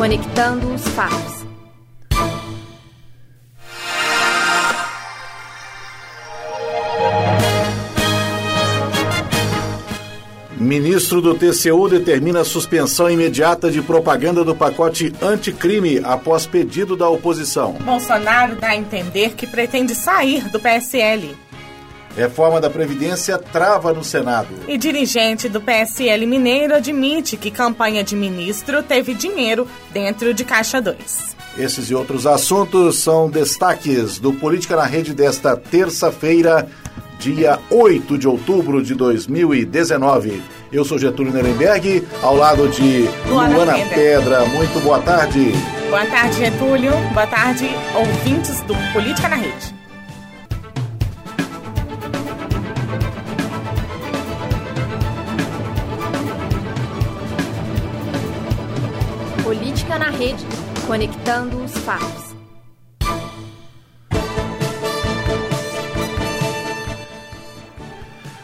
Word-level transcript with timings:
Conectando 0.00 0.72
os 0.72 0.80
fatos. 0.80 1.44
Ministro 10.56 11.20
do 11.20 11.34
TCU 11.34 11.86
determina 11.86 12.40
a 12.40 12.44
suspensão 12.46 13.10
imediata 13.10 13.70
de 13.70 13.82
propaganda 13.82 14.42
do 14.42 14.56
pacote 14.56 15.12
anticrime 15.20 16.00
após 16.02 16.46
pedido 16.46 16.96
da 16.96 17.06
oposição. 17.06 17.74
Bolsonaro 17.74 18.56
dá 18.56 18.68
a 18.68 18.76
entender 18.76 19.34
que 19.34 19.46
pretende 19.46 19.94
sair 19.94 20.48
do 20.48 20.58
PSL. 20.58 21.36
Reforma 22.16 22.60
da 22.60 22.68
Previdência 22.68 23.38
trava 23.38 23.92
no 23.92 24.02
Senado. 24.02 24.48
E 24.66 24.76
dirigente 24.76 25.48
do 25.48 25.60
PSL 25.60 26.26
Mineiro 26.26 26.74
admite 26.74 27.36
que 27.36 27.50
campanha 27.50 28.02
de 28.02 28.16
ministro 28.16 28.82
teve 28.82 29.14
dinheiro 29.14 29.66
dentro 29.92 30.34
de 30.34 30.44
Caixa 30.44 30.80
2. 30.80 31.36
Esses 31.58 31.90
e 31.90 31.94
outros 31.94 32.26
assuntos 32.26 32.98
são 32.98 33.28
destaques 33.28 34.18
do 34.18 34.32
Política 34.32 34.76
na 34.76 34.84
Rede 34.84 35.12
desta 35.12 35.56
terça-feira, 35.56 36.68
dia 37.18 37.58
8 37.70 38.16
de 38.16 38.26
outubro 38.26 38.82
de 38.82 38.94
2019. 38.94 40.42
Eu 40.72 40.84
sou 40.84 40.98
Getúlio 40.98 41.32
Nuremberg, 41.32 42.06
ao 42.22 42.36
lado 42.36 42.68
de 42.68 43.08
Luana 43.28 43.54
Luana 43.54 43.72
Pedra. 43.72 43.94
Pedra. 43.94 44.44
Muito 44.46 44.80
boa 44.80 45.00
tarde. 45.00 45.52
Boa 45.88 46.06
tarde, 46.06 46.38
Getúlio. 46.38 46.92
Boa 47.12 47.26
tarde, 47.26 47.68
ouvintes 47.94 48.60
do 48.62 48.74
Política 48.92 49.28
na 49.28 49.36
Rede. 49.36 49.79
Rede, 60.20 60.44
conectando 60.86 61.64
os 61.64 61.72
fatos. 61.78 62.36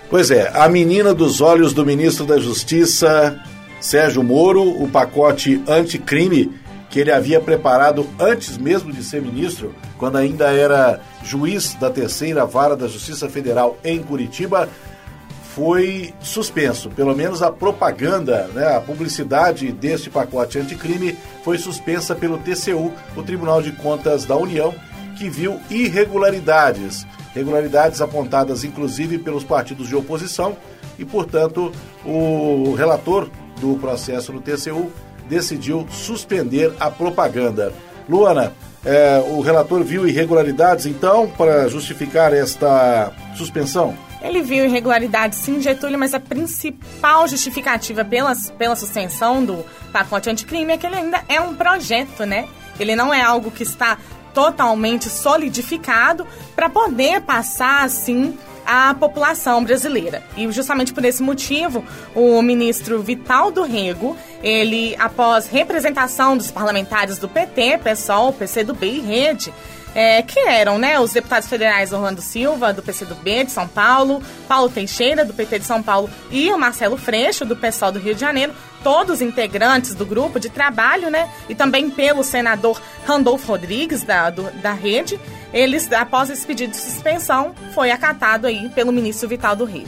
Pois 0.08 0.30
é, 0.30 0.50
a 0.54 0.66
menina 0.70 1.12
dos 1.12 1.42
olhos 1.42 1.74
do 1.74 1.84
ministro 1.84 2.24
da 2.24 2.38
Justiça, 2.38 3.38
Sérgio 3.78 4.24
Moro, 4.24 4.62
o 4.62 4.88
pacote 4.88 5.62
anticrime 5.68 6.50
que 6.88 6.98
ele 6.98 7.12
havia 7.12 7.42
preparado 7.42 8.08
antes 8.18 8.56
mesmo 8.56 8.90
de 8.90 9.04
ser 9.04 9.20
ministro, 9.20 9.74
quando 9.98 10.16
ainda 10.16 10.46
era 10.46 11.02
juiz 11.22 11.74
da 11.74 11.90
terceira 11.90 12.46
vara 12.46 12.74
da 12.74 12.88
Justiça 12.88 13.28
Federal 13.28 13.76
em 13.84 14.02
Curitiba, 14.02 14.66
foi 15.56 16.12
suspenso. 16.20 16.90
Pelo 16.90 17.16
menos 17.16 17.42
a 17.42 17.50
propaganda, 17.50 18.46
né, 18.52 18.76
a 18.76 18.78
publicidade 18.78 19.72
deste 19.72 20.10
pacote 20.10 20.58
anticrime 20.58 21.16
foi 21.42 21.56
suspensa 21.56 22.14
pelo 22.14 22.36
TCU, 22.36 22.92
o 23.16 23.22
Tribunal 23.22 23.62
de 23.62 23.72
Contas 23.72 24.26
da 24.26 24.36
União, 24.36 24.74
que 25.16 25.30
viu 25.30 25.58
irregularidades. 25.70 27.06
Regularidades 27.34 28.02
apontadas 28.02 28.64
inclusive 28.64 29.16
pelos 29.16 29.44
partidos 29.44 29.88
de 29.88 29.96
oposição 29.96 30.58
e, 30.98 31.06
portanto, 31.06 31.72
o 32.04 32.74
relator 32.74 33.30
do 33.58 33.78
processo 33.78 34.34
no 34.34 34.42
TCU 34.42 34.92
decidiu 35.26 35.86
suspender 35.88 36.70
a 36.78 36.90
propaganda. 36.90 37.72
Luana, 38.06 38.52
eh, 38.84 39.24
o 39.30 39.40
relator 39.40 39.82
viu 39.82 40.06
irregularidades, 40.06 40.84
então, 40.84 41.26
para 41.26 41.66
justificar 41.66 42.34
esta 42.34 43.10
suspensão? 43.34 43.96
Ele 44.22 44.42
viu 44.42 44.64
irregularidades 44.64 45.38
sim, 45.38 45.60
Getúlio, 45.60 45.98
mas 45.98 46.14
a 46.14 46.20
principal 46.20 47.28
justificativa 47.28 48.04
pela, 48.04 48.34
pela 48.58 48.76
suspensão 48.76 49.44
do 49.44 49.64
pacote 49.92 50.30
anticrime 50.30 50.72
é 50.72 50.76
que 50.76 50.86
ele 50.86 50.96
ainda 50.96 51.22
é 51.28 51.40
um 51.40 51.54
projeto, 51.54 52.24
né? 52.24 52.48
Ele 52.78 52.96
não 52.96 53.12
é 53.12 53.22
algo 53.22 53.50
que 53.50 53.62
está 53.62 53.98
totalmente 54.34 55.08
solidificado 55.08 56.26
para 56.54 56.68
poder 56.68 57.22
passar, 57.22 57.84
assim, 57.84 58.36
à 58.66 58.92
população 58.92 59.64
brasileira. 59.64 60.22
E 60.36 60.50
justamente 60.50 60.92
por 60.92 61.04
esse 61.04 61.22
motivo, 61.22 61.84
o 62.14 62.42
ministro 62.42 63.00
Vital 63.00 63.50
do 63.50 63.62
Rego, 63.62 64.16
ele, 64.42 64.94
após 64.98 65.46
representação 65.46 66.36
dos 66.36 66.50
parlamentares 66.50 67.16
do 67.16 67.28
PT, 67.28 67.78
PSOL, 67.78 68.32
PCdoB 68.32 68.86
e 68.86 69.00
Rede, 69.00 69.54
é, 69.98 70.20
que 70.20 70.38
eram 70.40 70.76
né, 70.78 71.00
os 71.00 71.10
deputados 71.14 71.48
federais 71.48 71.90
Orlando 71.90 72.20
Silva, 72.20 72.70
do 72.70 72.82
PCdoB 72.82 73.44
de 73.44 73.50
São 73.50 73.66
Paulo, 73.66 74.22
Paulo 74.46 74.68
Teixeira, 74.68 75.24
do 75.24 75.32
PT 75.32 75.60
de 75.60 75.64
São 75.64 75.82
Paulo, 75.82 76.10
e 76.30 76.52
o 76.52 76.58
Marcelo 76.58 76.98
Freixo, 76.98 77.46
do 77.46 77.56
PSOL 77.56 77.90
do 77.92 77.98
Rio 77.98 78.14
de 78.14 78.20
Janeiro, 78.20 78.52
todos 78.84 79.22
integrantes 79.22 79.94
do 79.94 80.04
grupo 80.04 80.38
de 80.38 80.50
trabalho, 80.50 81.08
né? 81.10 81.30
E 81.48 81.54
também 81.54 81.88
pelo 81.88 82.22
senador 82.22 82.78
Randolfo 83.06 83.46
Rodrigues, 83.48 84.02
da, 84.02 84.28
do- 84.28 84.50
da 84.60 84.72
rede. 84.74 85.18
Eles, 85.50 85.90
após 85.90 86.28
esse 86.28 86.46
pedido 86.46 86.72
de 86.72 86.76
suspensão, 86.76 87.54
foi 87.74 87.90
acatado 87.90 88.46
aí 88.46 88.68
pelo 88.74 88.92
ministro 88.92 89.26
Vital 89.26 89.56
do 89.56 89.64
Rio. 89.64 89.86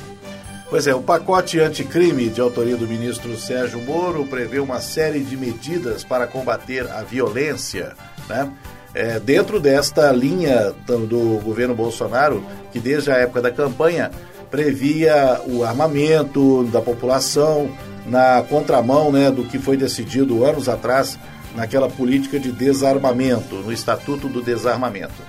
Pois 0.70 0.86
é, 0.86 0.94
o 0.94 1.02
pacote 1.02 1.60
anticrime 1.60 2.28
de 2.30 2.40
autoria 2.40 2.76
do 2.76 2.86
ministro 2.86 3.36
Sérgio 3.36 3.80
Moro 3.82 4.24
prevê 4.26 4.58
uma 4.58 4.80
série 4.80 5.20
de 5.20 5.36
medidas 5.36 6.02
para 6.04 6.26
combater 6.26 6.90
a 6.90 7.02
violência, 7.02 7.94
né? 8.28 8.50
É, 8.94 9.20
dentro 9.20 9.60
desta 9.60 10.10
linha 10.12 10.72
do, 10.86 11.40
governo 11.42 11.74
Bolsonaro, 11.74 12.42
que 12.72 12.78
desde 12.80 13.10
a 13.10 13.16
época 13.16 13.42
da 13.42 13.50
campanha 13.50 14.10
previa 14.50 15.40
o 15.46 15.62
armamento 15.62 16.64
da 16.64 16.80
população 16.80 17.70
na 18.06 18.42
contramão 18.48 19.12
né, 19.12 19.30
do 19.30 19.44
que 19.44 19.58
foi 19.58 19.76
decidido 19.76 20.44
anos 20.44 20.68
atrás 20.68 21.18
naquela 21.54 21.88
política 21.88 22.38
de 22.40 22.50
desarmamento, 22.50 23.56
no 23.56 23.70
Estatuto 23.72 24.26
do 24.28 24.40
Desarmamento. 24.42 25.22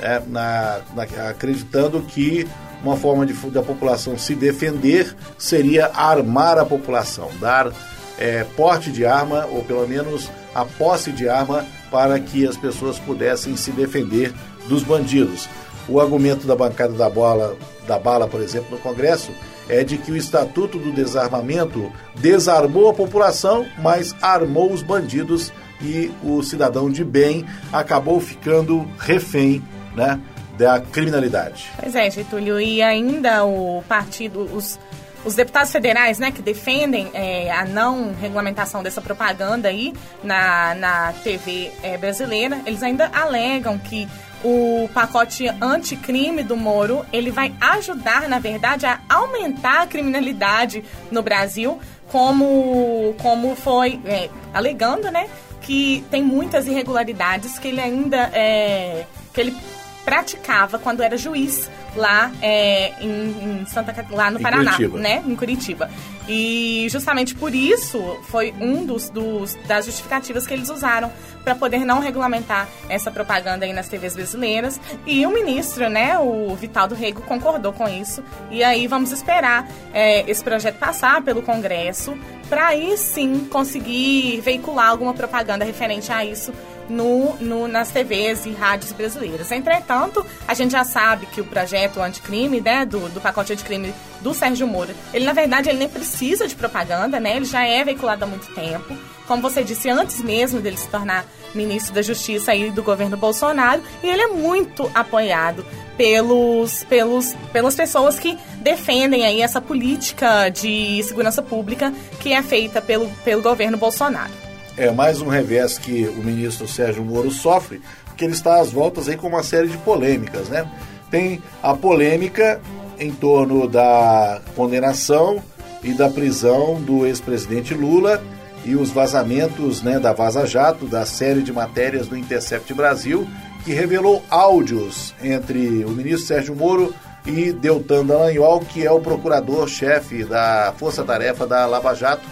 É, 0.00 0.20
na- 0.26 0.80
na- 0.94 1.28
acreditando 1.30 2.02
que 2.02 2.46
uma 2.82 2.96
forma 2.96 3.24
de, 3.24 3.32
da 3.50 3.62
população 3.62 4.18
se 4.18 4.34
defender 4.34 5.14
seria 5.38 5.86
armar 5.94 6.58
a 6.58 6.64
população, 6.66 7.30
dar 7.40 7.70
é, 8.18 8.44
porte 8.56 8.90
de 8.90 9.06
arma, 9.06 9.46
ou 9.46 9.62
pelo 9.64 9.86
menos 9.86 10.28
a 10.56 10.64
posse 10.64 11.12
de 11.12 11.28
arma, 11.28 11.66
para 11.90 12.18
que 12.18 12.46
as 12.46 12.56
pessoas 12.56 12.98
pudessem 12.98 13.54
se 13.56 13.70
defender 13.70 14.32
dos 14.66 14.82
bandidos. 14.82 15.48
O 15.86 16.00
argumento 16.00 16.46
da 16.46 16.56
bancada 16.56 16.94
da 16.94 17.10
bola, 17.10 17.56
da 17.86 17.98
bala, 17.98 18.26
por 18.26 18.40
exemplo, 18.40 18.70
no 18.70 18.78
Congresso, 18.78 19.30
é 19.68 19.84
de 19.84 19.98
que 19.98 20.10
o 20.10 20.16
Estatuto 20.16 20.78
do 20.78 20.92
Desarmamento 20.92 21.92
desarmou 22.14 22.88
a 22.88 22.94
população, 22.94 23.66
mas 23.82 24.16
armou 24.22 24.72
os 24.72 24.82
bandidos 24.82 25.52
e 25.82 26.10
o 26.24 26.42
cidadão 26.42 26.90
de 26.90 27.04
bem 27.04 27.44
acabou 27.70 28.18
ficando 28.18 28.88
refém 28.98 29.62
né, 29.94 30.18
da 30.56 30.80
criminalidade. 30.80 31.70
Pois 31.78 31.94
é, 31.94 32.10
Getúlio, 32.10 32.58
e 32.58 32.82
ainda 32.82 33.44
o 33.44 33.82
partido, 33.86 34.40
os, 34.40 34.78
os 35.26 35.34
deputados 35.34 35.72
federais, 35.72 36.20
né, 36.20 36.30
que 36.30 36.40
defendem 36.40 37.10
é, 37.12 37.50
a 37.50 37.64
não 37.64 38.14
regulamentação 38.14 38.80
dessa 38.80 39.00
propaganda 39.00 39.68
aí 39.68 39.92
na, 40.22 40.74
na 40.76 41.12
TV 41.24 41.72
é, 41.82 41.98
brasileira, 41.98 42.60
eles 42.64 42.80
ainda 42.80 43.10
alegam 43.12 43.76
que 43.76 44.08
o 44.44 44.88
pacote 44.94 45.48
anticrime 45.60 46.44
do 46.44 46.56
Moro, 46.56 47.04
ele 47.12 47.32
vai 47.32 47.52
ajudar, 47.60 48.28
na 48.28 48.38
verdade, 48.38 48.86
a 48.86 49.00
aumentar 49.08 49.82
a 49.82 49.86
criminalidade 49.86 50.84
no 51.10 51.22
Brasil, 51.22 51.80
como, 52.06 53.12
como 53.20 53.56
foi, 53.56 54.00
é, 54.04 54.30
alegando, 54.54 55.10
né, 55.10 55.28
que 55.60 56.04
tem 56.08 56.22
muitas 56.22 56.68
irregularidades 56.68 57.58
que 57.58 57.66
ele 57.66 57.80
ainda, 57.80 58.30
é, 58.32 59.04
que 59.34 59.40
ele 59.40 59.56
praticava 60.04 60.78
quando 60.78 61.02
era 61.02 61.16
juiz 61.16 61.68
lá 61.96 62.30
é, 62.40 62.92
em, 63.02 63.60
em, 63.60 63.66
Santa 63.66 63.94
lá 64.10 64.30
no 64.30 64.38
em 64.38 64.42
Paraná, 64.42 64.72
Curitiba. 64.72 64.98
né? 64.98 65.22
Em 65.26 65.36
Curitiba. 65.36 65.90
E 66.28 66.86
justamente 66.90 67.34
por 67.34 67.54
isso 67.54 68.18
foi 68.24 68.52
um 68.60 68.84
dos, 68.84 69.08
dos 69.10 69.54
das 69.66 69.86
justificativas 69.86 70.46
que 70.46 70.52
eles 70.52 70.68
usaram 70.68 71.10
para 71.44 71.54
poder 71.54 71.84
não 71.84 72.00
regulamentar 72.00 72.68
essa 72.88 73.10
propaganda 73.10 73.64
aí 73.64 73.72
nas 73.72 73.88
TVs 73.88 74.16
brasileiras. 74.16 74.80
E 75.06 75.24
o 75.24 75.30
ministro, 75.30 75.88
né, 75.88 76.18
o 76.18 76.54
Vital 76.56 76.88
do 76.88 76.94
Rego, 76.94 77.22
concordou 77.22 77.72
com 77.72 77.88
isso. 77.88 78.22
E 78.50 78.64
aí 78.64 78.88
vamos 78.88 79.12
esperar 79.12 79.68
é, 79.94 80.28
esse 80.28 80.42
projeto 80.42 80.78
passar 80.78 81.22
pelo 81.22 81.42
Congresso 81.42 82.18
para 82.48 82.68
aí 82.68 82.96
sim 82.96 83.46
conseguir 83.50 84.40
veicular 84.40 84.90
alguma 84.90 85.14
propaganda 85.14 85.64
referente 85.64 86.12
a 86.12 86.24
isso 86.24 86.52
no, 86.88 87.36
no, 87.36 87.68
nas 87.68 87.90
TVs 87.90 88.46
e 88.46 88.52
rádios 88.52 88.92
brasileiras. 88.92 89.50
Entretanto, 89.50 90.24
a 90.46 90.54
gente 90.54 90.72
já 90.72 90.84
sabe 90.84 91.26
que 91.26 91.40
o 91.40 91.44
projeto 91.44 92.00
anticrime, 92.00 92.60
né, 92.60 92.84
do, 92.84 93.08
do 93.08 93.20
pacote 93.20 93.52
anticrime 93.52 93.92
do 94.20 94.32
Sérgio 94.34 94.66
Moro, 94.66 94.94
ele 95.12 95.24
na 95.24 95.32
verdade 95.32 95.68
ele 95.68 95.78
nem 95.78 95.88
precisa 95.88 96.46
de 96.46 96.54
propaganda, 96.54 97.20
né? 97.20 97.36
Ele 97.36 97.44
já 97.44 97.64
é 97.64 97.84
veiculado 97.84 98.24
há 98.24 98.26
muito 98.26 98.52
tempo. 98.54 98.96
Como 99.26 99.42
você 99.42 99.64
disse, 99.64 99.90
antes 99.90 100.22
mesmo 100.22 100.60
dele 100.60 100.76
se 100.76 100.88
tornar 100.88 101.24
ministro 101.54 101.94
da 101.94 102.02
Justiça 102.02 102.52
aí 102.52 102.70
do 102.70 102.82
governo 102.82 103.16
Bolsonaro, 103.16 103.82
e 104.02 104.08
ele 104.08 104.22
é 104.22 104.28
muito 104.28 104.90
apoiado 104.94 105.64
pelos, 105.96 106.84
pelos, 106.84 107.34
pelas 107.52 107.74
pessoas 107.74 108.18
que 108.18 108.38
defendem 108.58 109.24
aí 109.24 109.40
essa 109.40 109.60
política 109.60 110.48
de 110.48 111.02
segurança 111.02 111.42
pública 111.42 111.92
que 112.20 112.32
é 112.32 112.42
feita 112.42 112.80
pelo, 112.80 113.08
pelo 113.24 113.42
governo 113.42 113.76
Bolsonaro. 113.76 114.45
É 114.76 114.90
mais 114.90 115.22
um 115.22 115.28
revés 115.28 115.78
que 115.78 116.06
o 116.06 116.22
ministro 116.22 116.68
Sérgio 116.68 117.02
Moro 117.02 117.30
sofre, 117.30 117.80
porque 118.04 118.24
ele 118.24 118.34
está 118.34 118.60
às 118.60 118.70
voltas 118.70 119.08
aí 119.08 119.16
com 119.16 119.26
uma 119.26 119.42
série 119.42 119.68
de 119.68 119.78
polêmicas, 119.78 120.48
né? 120.48 120.70
Tem 121.10 121.42
a 121.62 121.74
polêmica 121.74 122.60
em 122.98 123.10
torno 123.10 123.66
da 123.66 124.40
condenação 124.54 125.42
e 125.82 125.94
da 125.94 126.10
prisão 126.10 126.80
do 126.80 127.06
ex-presidente 127.06 127.72
Lula 127.72 128.22
e 128.66 128.74
os 128.74 128.90
vazamentos 128.90 129.80
né, 129.82 129.98
da 129.98 130.12
Vaza 130.12 130.44
Jato, 130.44 130.86
da 130.86 131.06
série 131.06 131.42
de 131.42 131.52
matérias 131.52 132.08
do 132.08 132.16
Intercept 132.16 132.74
Brasil, 132.74 133.26
que 133.64 133.72
revelou 133.72 134.22
áudios 134.28 135.14
entre 135.22 135.84
o 135.84 135.90
ministro 135.90 136.26
Sérgio 136.26 136.54
Moro 136.54 136.92
e 137.24 137.52
Deltan 137.52 138.04
Dallagnol, 138.04 138.60
que 138.60 138.84
é 138.84 138.90
o 138.90 139.00
procurador-chefe 139.00 140.24
da 140.24 140.74
Força 140.76 141.02
Tarefa 141.04 141.46
da 141.46 141.64
Lava 141.66 141.94
Jato, 141.94 142.26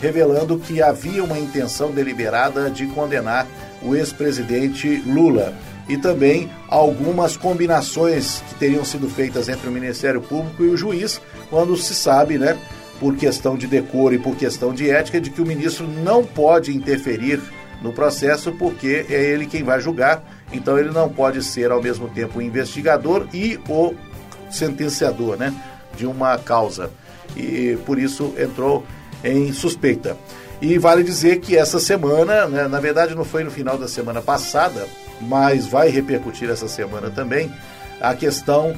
revelando 0.00 0.58
que 0.58 0.82
havia 0.82 1.22
uma 1.22 1.38
intenção 1.38 1.90
deliberada 1.90 2.70
de 2.70 2.86
condenar 2.86 3.46
o 3.82 3.94
ex-presidente 3.94 5.02
Lula 5.06 5.54
e 5.88 5.96
também 5.96 6.50
algumas 6.68 7.36
combinações 7.36 8.42
que 8.48 8.54
teriam 8.54 8.84
sido 8.84 9.08
feitas 9.08 9.48
entre 9.48 9.68
o 9.68 9.72
Ministério 9.72 10.20
Público 10.20 10.64
e 10.64 10.68
o 10.68 10.76
juiz, 10.76 11.20
quando 11.50 11.76
se 11.76 11.94
sabe, 11.94 12.38
né, 12.38 12.58
por 12.98 13.16
questão 13.16 13.56
de 13.56 13.66
decoro 13.66 14.14
e 14.14 14.18
por 14.18 14.36
questão 14.36 14.72
de 14.72 14.90
ética, 14.90 15.20
de 15.20 15.30
que 15.30 15.42
o 15.42 15.46
ministro 15.46 15.86
não 15.86 16.24
pode 16.24 16.74
interferir 16.74 17.40
no 17.82 17.92
processo 17.92 18.52
porque 18.52 19.04
é 19.10 19.22
ele 19.22 19.46
quem 19.46 19.62
vai 19.62 19.80
julgar, 19.80 20.24
então 20.52 20.78
ele 20.78 20.90
não 20.90 21.08
pode 21.08 21.42
ser 21.42 21.70
ao 21.70 21.82
mesmo 21.82 22.08
tempo 22.08 22.38
o 22.38 22.42
investigador 22.42 23.26
e 23.34 23.60
o 23.68 23.94
sentenciador, 24.50 25.36
né, 25.36 25.52
de 25.96 26.06
uma 26.06 26.38
causa. 26.38 26.90
E 27.36 27.76
por 27.84 27.98
isso 27.98 28.32
entrou 28.38 28.84
em 29.24 29.52
suspeita. 29.52 30.16
E 30.60 30.78
vale 30.78 31.02
dizer 31.02 31.40
que 31.40 31.56
essa 31.56 31.80
semana, 31.80 32.46
né, 32.46 32.68
na 32.68 32.78
verdade 32.78 33.14
não 33.14 33.24
foi 33.24 33.42
no 33.42 33.50
final 33.50 33.76
da 33.76 33.88
semana 33.88 34.22
passada, 34.22 34.86
mas 35.20 35.66
vai 35.66 35.88
repercutir 35.88 36.48
essa 36.48 36.68
semana 36.68 37.10
também, 37.10 37.50
a 38.00 38.14
questão 38.14 38.74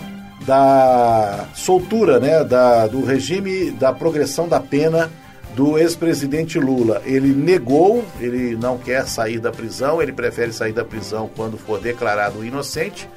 da 0.46 1.46
soltura, 1.54 2.20
né, 2.20 2.44
da, 2.44 2.86
do 2.86 3.04
regime 3.04 3.70
da 3.72 3.92
progressão 3.92 4.48
da 4.48 4.60
pena 4.60 5.10
do 5.54 5.78
ex-presidente 5.78 6.58
Lula. 6.58 7.02
Ele 7.04 7.32
negou, 7.32 8.04
ele 8.20 8.56
não 8.56 8.76
quer 8.76 9.06
sair 9.06 9.38
da 9.38 9.50
prisão, 9.50 10.02
ele 10.02 10.12
prefere 10.12 10.52
sair 10.52 10.72
da 10.72 10.84
prisão 10.84 11.30
quando 11.34 11.56
for 11.56 11.80
declarado 11.80 12.44
inocente, 12.44 13.08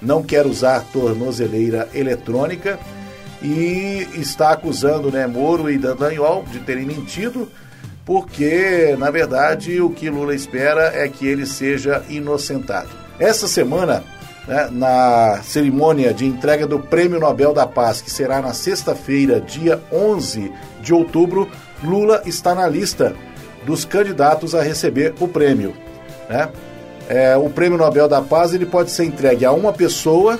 não 0.00 0.22
quer 0.22 0.46
usar 0.46 0.84
tornozeleira 0.92 1.88
eletrônica 1.92 2.78
e 3.42 4.06
está 4.14 4.52
acusando 4.52 5.10
né, 5.10 5.26
Moro 5.26 5.70
e 5.70 5.78
Dallagnol 5.78 6.44
de 6.50 6.60
terem 6.60 6.84
mentido, 6.84 7.48
porque, 8.04 8.96
na 8.98 9.10
verdade, 9.10 9.80
o 9.80 9.90
que 9.90 10.08
Lula 10.08 10.34
espera 10.34 10.92
é 10.94 11.08
que 11.08 11.26
ele 11.26 11.46
seja 11.46 12.02
inocentado. 12.08 12.88
Essa 13.18 13.46
semana, 13.46 14.02
né, 14.46 14.68
na 14.72 15.40
cerimônia 15.42 16.14
de 16.14 16.24
entrega 16.24 16.66
do 16.66 16.78
Prêmio 16.78 17.20
Nobel 17.20 17.52
da 17.52 17.66
Paz, 17.66 18.00
que 18.00 18.10
será 18.10 18.40
na 18.40 18.54
sexta-feira, 18.54 19.40
dia 19.40 19.80
11 19.92 20.52
de 20.80 20.94
outubro, 20.94 21.48
Lula 21.82 22.22
está 22.24 22.54
na 22.54 22.66
lista 22.66 23.14
dos 23.64 23.84
candidatos 23.84 24.54
a 24.54 24.62
receber 24.62 25.14
o 25.20 25.28
prêmio. 25.28 25.74
Né? 26.28 26.48
É, 27.08 27.36
o 27.36 27.50
Prêmio 27.50 27.78
Nobel 27.78 28.08
da 28.08 28.20
Paz 28.20 28.54
ele 28.54 28.66
pode 28.66 28.90
ser 28.90 29.04
entregue 29.04 29.44
a 29.44 29.52
uma 29.52 29.72
pessoa 29.72 30.38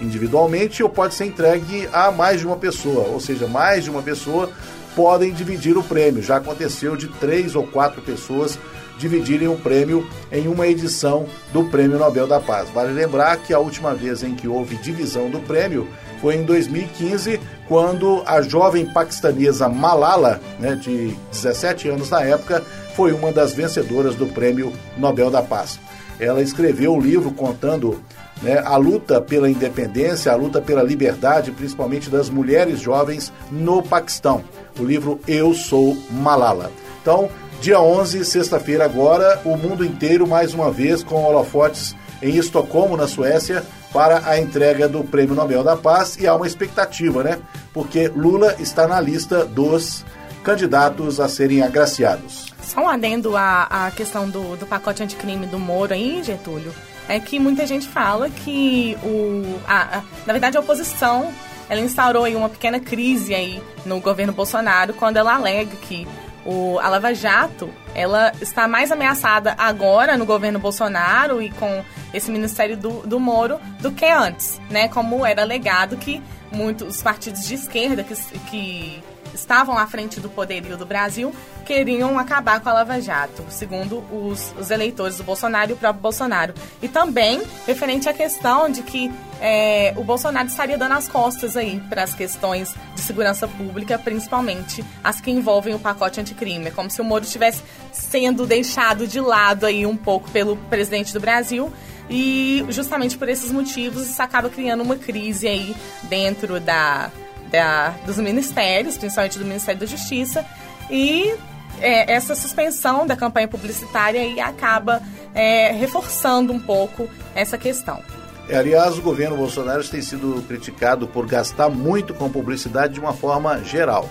individualmente 0.00 0.82
ou 0.82 0.88
pode 0.88 1.14
ser 1.14 1.26
entregue 1.26 1.88
a 1.92 2.10
mais 2.10 2.40
de 2.40 2.46
uma 2.46 2.56
pessoa, 2.56 3.08
ou 3.08 3.20
seja, 3.20 3.46
mais 3.46 3.84
de 3.84 3.90
uma 3.90 4.02
pessoa 4.02 4.50
podem 4.94 5.32
dividir 5.32 5.76
o 5.76 5.82
prêmio. 5.82 6.22
Já 6.22 6.36
aconteceu 6.36 6.96
de 6.96 7.08
três 7.08 7.54
ou 7.54 7.66
quatro 7.66 8.02
pessoas 8.02 8.58
dividirem 8.98 9.48
o 9.48 9.56
prêmio 9.56 10.06
em 10.30 10.46
uma 10.46 10.66
edição 10.66 11.26
do 11.52 11.64
Prêmio 11.64 11.98
Nobel 11.98 12.26
da 12.26 12.38
Paz. 12.38 12.68
Vale 12.68 12.92
lembrar 12.92 13.38
que 13.38 13.54
a 13.54 13.58
última 13.58 13.94
vez 13.94 14.22
em 14.22 14.34
que 14.34 14.46
houve 14.46 14.76
divisão 14.76 15.30
do 15.30 15.40
prêmio 15.40 15.88
foi 16.20 16.36
em 16.36 16.44
2015, 16.44 17.40
quando 17.66 18.22
a 18.26 18.42
jovem 18.42 18.84
paquistanesa 18.84 19.70
Malala, 19.70 20.38
né, 20.58 20.74
de 20.74 21.16
17 21.32 21.88
anos 21.88 22.10
na 22.10 22.20
época, 22.22 22.62
foi 22.94 23.12
uma 23.12 23.32
das 23.32 23.54
vencedoras 23.54 24.14
do 24.14 24.26
Prêmio 24.26 24.70
Nobel 24.98 25.30
da 25.30 25.42
Paz. 25.42 25.80
Ela 26.18 26.42
escreveu 26.42 26.94
o 26.94 27.00
livro 27.00 27.30
contando 27.30 28.02
né, 28.42 28.62
a 28.64 28.76
luta 28.76 29.20
pela 29.20 29.50
independência, 29.50 30.32
a 30.32 30.36
luta 30.36 30.60
pela 30.60 30.82
liberdade, 30.82 31.50
principalmente 31.50 32.10
das 32.10 32.30
mulheres 32.30 32.80
jovens 32.80 33.32
no 33.50 33.82
Paquistão. 33.82 34.44
O 34.78 34.84
livro 34.84 35.20
Eu 35.26 35.52
Sou 35.54 35.96
Malala. 36.10 36.70
Então, 37.00 37.28
dia 37.60 37.80
11, 37.80 38.24
sexta-feira 38.24 38.84
agora, 38.84 39.40
o 39.44 39.56
mundo 39.56 39.84
inteiro 39.84 40.26
mais 40.26 40.54
uma 40.54 40.70
vez 40.70 41.02
com 41.02 41.22
holofotes 41.22 41.94
em 42.22 42.36
Estocolmo, 42.36 42.96
na 42.96 43.06
Suécia, 43.06 43.62
para 43.92 44.28
a 44.28 44.38
entrega 44.38 44.88
do 44.88 45.02
Prêmio 45.02 45.34
Nobel 45.34 45.64
da 45.64 45.76
Paz 45.76 46.16
e 46.18 46.26
há 46.26 46.34
uma 46.34 46.46
expectativa, 46.46 47.24
né? 47.24 47.38
Porque 47.72 48.08
Lula 48.08 48.54
está 48.58 48.86
na 48.86 49.00
lista 49.00 49.44
dos 49.44 50.04
candidatos 50.42 51.20
a 51.20 51.28
serem 51.28 51.62
agraciados. 51.62 52.46
Só 52.62 52.82
um 52.82 52.88
adendo 52.88 53.36
à, 53.36 53.64
à 53.64 53.90
questão 53.90 54.28
do, 54.28 54.56
do 54.56 54.66
pacote 54.66 55.02
anticrime 55.02 55.46
do 55.46 55.58
Moro 55.58 55.92
aí, 55.92 56.22
Getúlio, 56.22 56.72
é 57.10 57.18
que 57.20 57.38
muita 57.38 57.66
gente 57.66 57.88
fala 57.88 58.30
que 58.30 58.96
o, 59.02 59.60
a, 59.66 59.98
a, 59.98 60.02
na 60.26 60.32
verdade 60.32 60.56
a 60.56 60.60
oposição 60.60 61.32
ela 61.68 61.80
instaurou 61.80 62.24
aí 62.24 62.34
uma 62.34 62.48
pequena 62.48 62.80
crise 62.80 63.34
aí 63.34 63.62
no 63.84 64.00
governo 64.00 64.32
Bolsonaro 64.32 64.94
quando 64.94 65.16
ela 65.16 65.34
alega 65.34 65.76
que 65.76 66.06
o, 66.44 66.78
a 66.78 66.88
Lava 66.88 67.12
Jato 67.14 67.70
ela 67.94 68.32
está 68.40 68.66
mais 68.66 68.90
ameaçada 68.90 69.54
agora 69.58 70.16
no 70.16 70.24
governo 70.24 70.58
Bolsonaro 70.58 71.42
e 71.42 71.50
com 71.50 71.84
esse 72.14 72.30
ministério 72.30 72.76
do, 72.76 73.06
do 73.06 73.20
Moro 73.20 73.60
do 73.80 73.92
que 73.92 74.06
antes, 74.06 74.60
né? 74.70 74.88
Como 74.88 75.26
era 75.26 75.42
alegado 75.42 75.96
que 75.96 76.22
muitos 76.50 77.02
partidos 77.02 77.46
de 77.46 77.54
esquerda 77.54 78.02
que, 78.02 78.14
que 78.50 79.04
estavam 79.34 79.76
à 79.76 79.86
frente 79.86 80.20
do 80.20 80.28
poderio 80.28 80.76
do 80.76 80.86
Brasil 80.86 81.32
queriam 81.70 82.18
acabar 82.18 82.58
com 82.60 82.68
a 82.68 82.72
Lava 82.72 83.00
Jato, 83.00 83.44
segundo 83.48 84.02
os, 84.10 84.52
os 84.58 84.72
eleitores 84.72 85.18
do 85.18 85.22
Bolsonaro 85.22 85.70
e 85.70 85.74
o 85.74 85.76
próprio 85.76 86.02
Bolsonaro. 86.02 86.52
E 86.82 86.88
também 86.88 87.40
referente 87.64 88.08
à 88.08 88.12
questão 88.12 88.68
de 88.68 88.82
que 88.82 89.08
é, 89.40 89.94
o 89.96 90.02
Bolsonaro 90.02 90.48
estaria 90.48 90.76
dando 90.76 90.94
as 90.94 91.06
costas 91.06 91.56
aí 91.56 91.80
para 91.88 92.02
as 92.02 92.12
questões 92.12 92.74
de 92.96 93.00
segurança 93.00 93.46
pública, 93.46 93.96
principalmente 93.98 94.84
as 95.04 95.20
que 95.20 95.30
envolvem 95.30 95.72
o 95.72 95.78
pacote 95.78 96.20
anticrime. 96.20 96.66
É 96.66 96.70
como 96.72 96.90
se 96.90 97.00
o 97.00 97.04
Moro 97.04 97.22
estivesse 97.22 97.62
sendo 97.92 98.46
deixado 98.46 99.06
de 99.06 99.20
lado 99.20 99.64
aí 99.64 99.86
um 99.86 99.96
pouco 99.96 100.28
pelo 100.32 100.56
presidente 100.56 101.12
do 101.12 101.20
Brasil. 101.20 101.72
E 102.12 102.66
justamente 102.70 103.16
por 103.16 103.28
esses 103.28 103.52
motivos 103.52 104.10
isso 104.10 104.20
acaba 104.20 104.50
criando 104.50 104.82
uma 104.82 104.96
crise 104.96 105.46
aí 105.46 105.76
dentro 106.08 106.58
da, 106.58 107.12
da, 107.50 107.90
dos 108.06 108.18
ministérios, 108.18 108.96
principalmente 108.96 109.38
do 109.38 109.44
Ministério 109.44 109.80
da 109.80 109.86
Justiça, 109.86 110.44
e 110.90 111.34
é, 111.80 112.12
essa 112.12 112.34
suspensão 112.34 113.06
da 113.06 113.16
campanha 113.16 113.48
publicitária 113.48 114.20
aí 114.20 114.40
acaba 114.40 115.02
é, 115.34 115.72
reforçando 115.72 116.52
um 116.52 116.60
pouco 116.60 117.08
essa 117.34 117.56
questão. 117.56 118.02
É, 118.48 118.56
aliás, 118.56 118.98
o 118.98 119.02
governo 119.02 119.36
Bolsonaro 119.36 119.86
tem 119.86 120.02
sido 120.02 120.42
criticado 120.48 121.06
por 121.06 121.26
gastar 121.26 121.68
muito 121.68 122.12
com 122.12 122.28
publicidade 122.28 122.94
de 122.94 123.00
uma 123.00 123.12
forma 123.12 123.62
geral. 123.62 124.08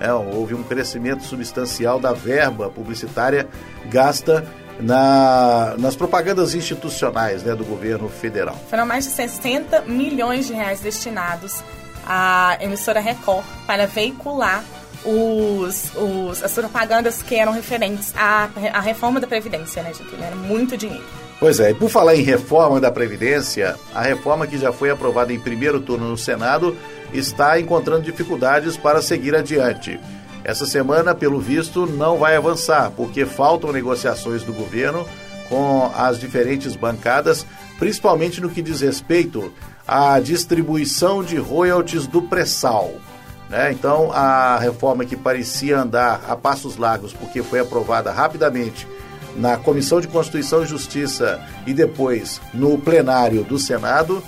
É, 0.00 0.12
houve 0.12 0.54
um 0.54 0.62
crescimento 0.62 1.24
substancial 1.24 1.98
da 1.98 2.12
verba 2.12 2.68
publicitária 2.70 3.48
gasta 3.86 4.46
na, 4.80 5.74
nas 5.78 5.96
propagandas 5.96 6.54
institucionais 6.54 7.42
né, 7.42 7.54
do 7.54 7.64
governo 7.64 8.08
federal. 8.08 8.56
Foram 8.70 8.86
mais 8.86 9.04
de 9.04 9.10
60 9.10 9.82
milhões 9.82 10.46
de 10.46 10.52
reais 10.52 10.80
destinados 10.80 11.62
à 12.08 12.56
emissora 12.60 13.00
Record 13.00 13.44
para 13.66 13.86
veicular 13.86 14.64
os, 15.04 15.92
os, 15.94 16.42
as 16.42 16.52
propagandas 16.52 17.22
que 17.22 17.36
eram 17.36 17.52
referentes 17.52 18.12
à, 18.16 18.48
à 18.72 18.80
reforma 18.80 19.20
da 19.20 19.26
Previdência, 19.26 19.82
né, 19.82 19.92
gente? 19.92 20.14
Era 20.20 20.34
muito 20.34 20.76
dinheiro. 20.76 21.04
Pois 21.38 21.60
é, 21.60 21.70
e 21.70 21.74
por 21.74 21.88
falar 21.88 22.16
em 22.16 22.22
reforma 22.22 22.80
da 22.80 22.90
Previdência, 22.90 23.76
a 23.94 24.02
reforma 24.02 24.46
que 24.46 24.58
já 24.58 24.72
foi 24.72 24.90
aprovada 24.90 25.32
em 25.32 25.38
primeiro 25.38 25.80
turno 25.80 26.08
no 26.08 26.18
Senado 26.18 26.76
está 27.12 27.60
encontrando 27.60 28.02
dificuldades 28.02 28.76
para 28.76 29.00
seguir 29.00 29.36
adiante. 29.36 30.00
Essa 30.42 30.66
semana, 30.66 31.14
pelo 31.14 31.38
visto, 31.38 31.86
não 31.86 32.18
vai 32.18 32.34
avançar, 32.34 32.90
porque 32.90 33.24
faltam 33.24 33.70
negociações 33.70 34.42
do 34.42 34.52
governo 34.52 35.06
com 35.48 35.90
as 35.94 36.18
diferentes 36.18 36.74
bancadas, 36.74 37.46
principalmente 37.78 38.40
no 38.40 38.50
que 38.50 38.60
diz 38.60 38.80
respeito 38.80 39.52
à 39.88 40.20
distribuição 40.20 41.24
de 41.24 41.38
royalties 41.38 42.06
do 42.06 42.20
pré-sal. 42.20 42.92
Né? 43.48 43.72
Então, 43.72 44.12
a 44.12 44.58
reforma 44.58 45.06
que 45.06 45.16
parecia 45.16 45.80
andar 45.80 46.20
a 46.28 46.36
passos 46.36 46.76
largos, 46.76 47.14
porque 47.14 47.42
foi 47.42 47.60
aprovada 47.60 48.12
rapidamente 48.12 48.86
na 49.34 49.56
Comissão 49.56 50.00
de 50.00 50.08
Constituição 50.08 50.62
e 50.62 50.66
Justiça 50.66 51.40
e 51.66 51.72
depois 51.72 52.40
no 52.52 52.76
plenário 52.76 53.42
do 53.44 53.58
Senado, 53.58 54.22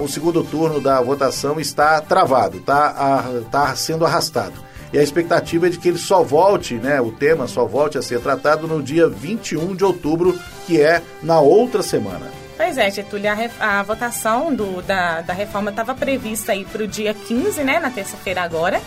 o 0.00 0.08
segundo 0.08 0.42
turno 0.42 0.80
da 0.80 1.00
votação 1.02 1.60
está 1.60 2.00
travado, 2.00 2.58
está 2.58 3.24
tá 3.50 3.76
sendo 3.76 4.06
arrastado. 4.06 4.54
E 4.92 4.98
a 4.98 5.02
expectativa 5.02 5.66
é 5.66 5.70
de 5.70 5.78
que 5.78 5.88
ele 5.88 5.98
só 5.98 6.22
volte, 6.22 6.74
né, 6.74 7.00
o 7.00 7.10
tema 7.10 7.46
só 7.46 7.64
volte 7.64 7.96
a 7.96 8.02
ser 8.02 8.20
tratado 8.20 8.66
no 8.66 8.82
dia 8.82 9.08
21 9.08 9.74
de 9.74 9.84
outubro, 9.84 10.38
que 10.66 10.80
é 10.80 11.02
na 11.22 11.40
outra 11.40 11.82
semana. 11.82 12.41
Pois 12.62 12.78
é, 12.78 12.88
Getúlio, 12.92 13.28
a, 13.28 13.80
a 13.80 13.82
votação 13.82 14.54
do, 14.54 14.80
da, 14.82 15.20
da 15.20 15.32
reforma 15.32 15.70
estava 15.70 15.96
prevista 15.96 16.52
aí 16.52 16.64
para 16.64 16.84
o 16.84 16.86
dia 16.86 17.12
15, 17.12 17.64
né, 17.64 17.80
na 17.80 17.90
terça-feira 17.90 18.40
agora, 18.40 18.80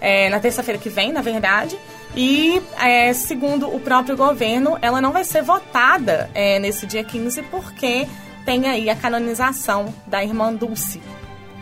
é, 0.00 0.28
na 0.28 0.40
terça-feira 0.40 0.76
que 0.76 0.88
vem, 0.88 1.12
na 1.12 1.22
verdade, 1.22 1.78
e, 2.16 2.60
é, 2.80 3.12
segundo 3.12 3.72
o 3.72 3.78
próprio 3.78 4.16
governo, 4.16 4.76
ela 4.82 5.00
não 5.00 5.12
vai 5.12 5.22
ser 5.22 5.40
votada 5.40 6.28
é, 6.34 6.58
nesse 6.58 6.84
dia 6.84 7.04
15 7.04 7.42
porque 7.42 8.08
tem 8.44 8.66
aí 8.66 8.90
a 8.90 8.96
canonização 8.96 9.94
da 10.04 10.24
irmã 10.24 10.52
Dulce. 10.52 11.00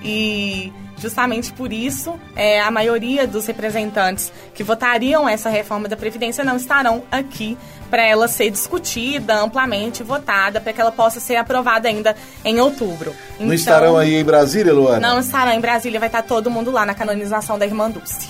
E 0.02 0.72
justamente 1.00 1.52
por 1.52 1.72
isso, 1.72 2.18
é, 2.36 2.60
a 2.60 2.70
maioria 2.70 3.26
dos 3.26 3.46
representantes 3.46 4.32
que 4.54 4.62
votariam 4.62 5.28
essa 5.28 5.48
reforma 5.48 5.88
da 5.88 5.96
Previdência 5.96 6.44
não 6.44 6.56
estarão 6.56 7.02
aqui 7.10 7.56
para 7.90 8.06
ela 8.06 8.28
ser 8.28 8.50
discutida, 8.50 9.40
amplamente 9.40 10.02
votada, 10.02 10.60
para 10.60 10.72
que 10.72 10.80
ela 10.80 10.92
possa 10.92 11.18
ser 11.18 11.36
aprovada 11.36 11.88
ainda 11.88 12.14
em 12.44 12.60
outubro. 12.60 13.12
Então, 13.34 13.46
não 13.46 13.54
estarão 13.54 13.96
aí 13.96 14.14
em 14.14 14.24
Brasília, 14.24 14.72
Luana? 14.72 15.00
Não 15.08 15.18
estarão 15.18 15.52
em 15.52 15.60
Brasília, 15.60 15.98
vai 15.98 16.08
estar 16.08 16.22
todo 16.22 16.50
mundo 16.50 16.70
lá 16.70 16.86
na 16.86 16.94
canonização 16.94 17.58
da 17.58 17.66
irmã 17.66 17.90
Dulce. 17.90 18.28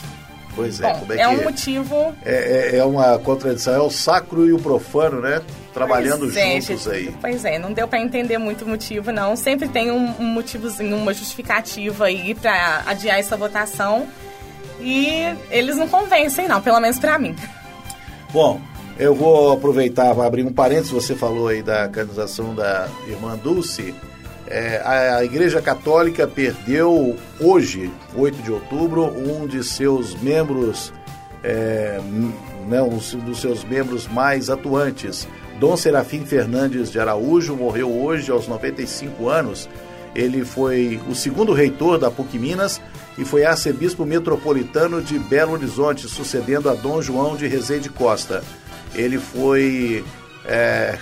Pois 0.54 0.80
é, 0.80 0.92
Bom, 0.92 1.00
como 1.00 1.12
é, 1.12 1.16
é 1.16 1.28
que 1.28 1.34
um 1.34 1.44
motivo. 1.44 2.14
É, 2.24 2.70
é, 2.74 2.76
é, 2.78 2.84
uma 2.84 3.18
contradição, 3.18 3.74
é 3.74 3.80
o 3.80 3.90
sacro 3.90 4.46
e 4.46 4.52
o 4.52 4.58
profano, 4.58 5.20
né? 5.20 5.40
Trabalhando 5.72 6.20
pois 6.20 6.36
é, 6.36 6.60
juntos 6.60 6.84
gente, 6.84 6.90
aí. 6.90 7.14
Pois 7.20 7.44
é, 7.44 7.58
não 7.58 7.72
deu 7.72 7.86
para 7.86 8.00
entender 8.00 8.38
muito 8.38 8.64
o 8.64 8.68
motivo, 8.68 9.12
não. 9.12 9.36
Sempre 9.36 9.68
tem 9.68 9.90
um, 9.90 10.14
um 10.18 10.24
motivozinho, 10.24 10.96
uma 10.96 11.14
justificativa 11.14 12.06
aí 12.06 12.34
para 12.34 12.82
adiar 12.86 13.18
essa 13.18 13.36
votação. 13.36 14.08
E 14.80 15.06
eles 15.50 15.76
não 15.76 15.86
convencem, 15.86 16.48
não, 16.48 16.60
pelo 16.60 16.80
menos 16.80 16.98
para 16.98 17.18
mim. 17.18 17.36
Bom, 18.32 18.60
eu 18.98 19.14
vou 19.14 19.52
aproveitar 19.52 20.14
para 20.14 20.26
abrir 20.26 20.42
um 20.42 20.52
parênteses. 20.52 20.90
Você 20.90 21.14
falou 21.14 21.48
aí 21.48 21.62
da 21.62 21.88
canonização 21.88 22.54
da 22.54 22.88
irmã 23.06 23.36
Dulce. 23.36 23.94
É, 24.46 24.82
a 24.84 25.24
Igreja 25.24 25.62
Católica 25.62 26.26
perdeu 26.26 27.16
hoje, 27.38 27.88
8 28.16 28.42
de 28.42 28.50
outubro, 28.50 29.04
um 29.04 29.46
de 29.46 29.62
seus 29.62 30.20
membros, 30.20 30.92
é, 31.44 32.00
né, 32.66 32.82
um 32.82 32.98
dos 33.20 33.40
seus 33.40 33.62
membros 33.62 34.08
mais 34.08 34.50
atuantes. 34.50 35.28
Dom 35.60 35.76
Serafim 35.76 36.24
Fernandes 36.24 36.90
de 36.90 36.98
Araújo 36.98 37.54
morreu 37.54 37.92
hoje 37.92 38.30
aos 38.30 38.48
95 38.48 39.28
anos. 39.28 39.68
Ele 40.14 40.42
foi 40.42 40.98
o 41.06 41.14
segundo 41.14 41.52
reitor 41.52 41.98
da 41.98 42.10
PUC 42.10 42.38
Minas 42.38 42.80
e 43.18 43.26
foi 43.26 43.44
arcebispo 43.44 44.06
metropolitano 44.06 45.02
de 45.02 45.18
Belo 45.18 45.52
Horizonte, 45.52 46.08
sucedendo 46.08 46.70
a 46.70 46.74
Dom 46.74 47.02
João 47.02 47.36
de 47.36 47.46
Rezende 47.46 47.90
Costa. 47.90 48.42
Ele 48.94 49.18
foi, 49.18 50.02
é, 50.46 50.96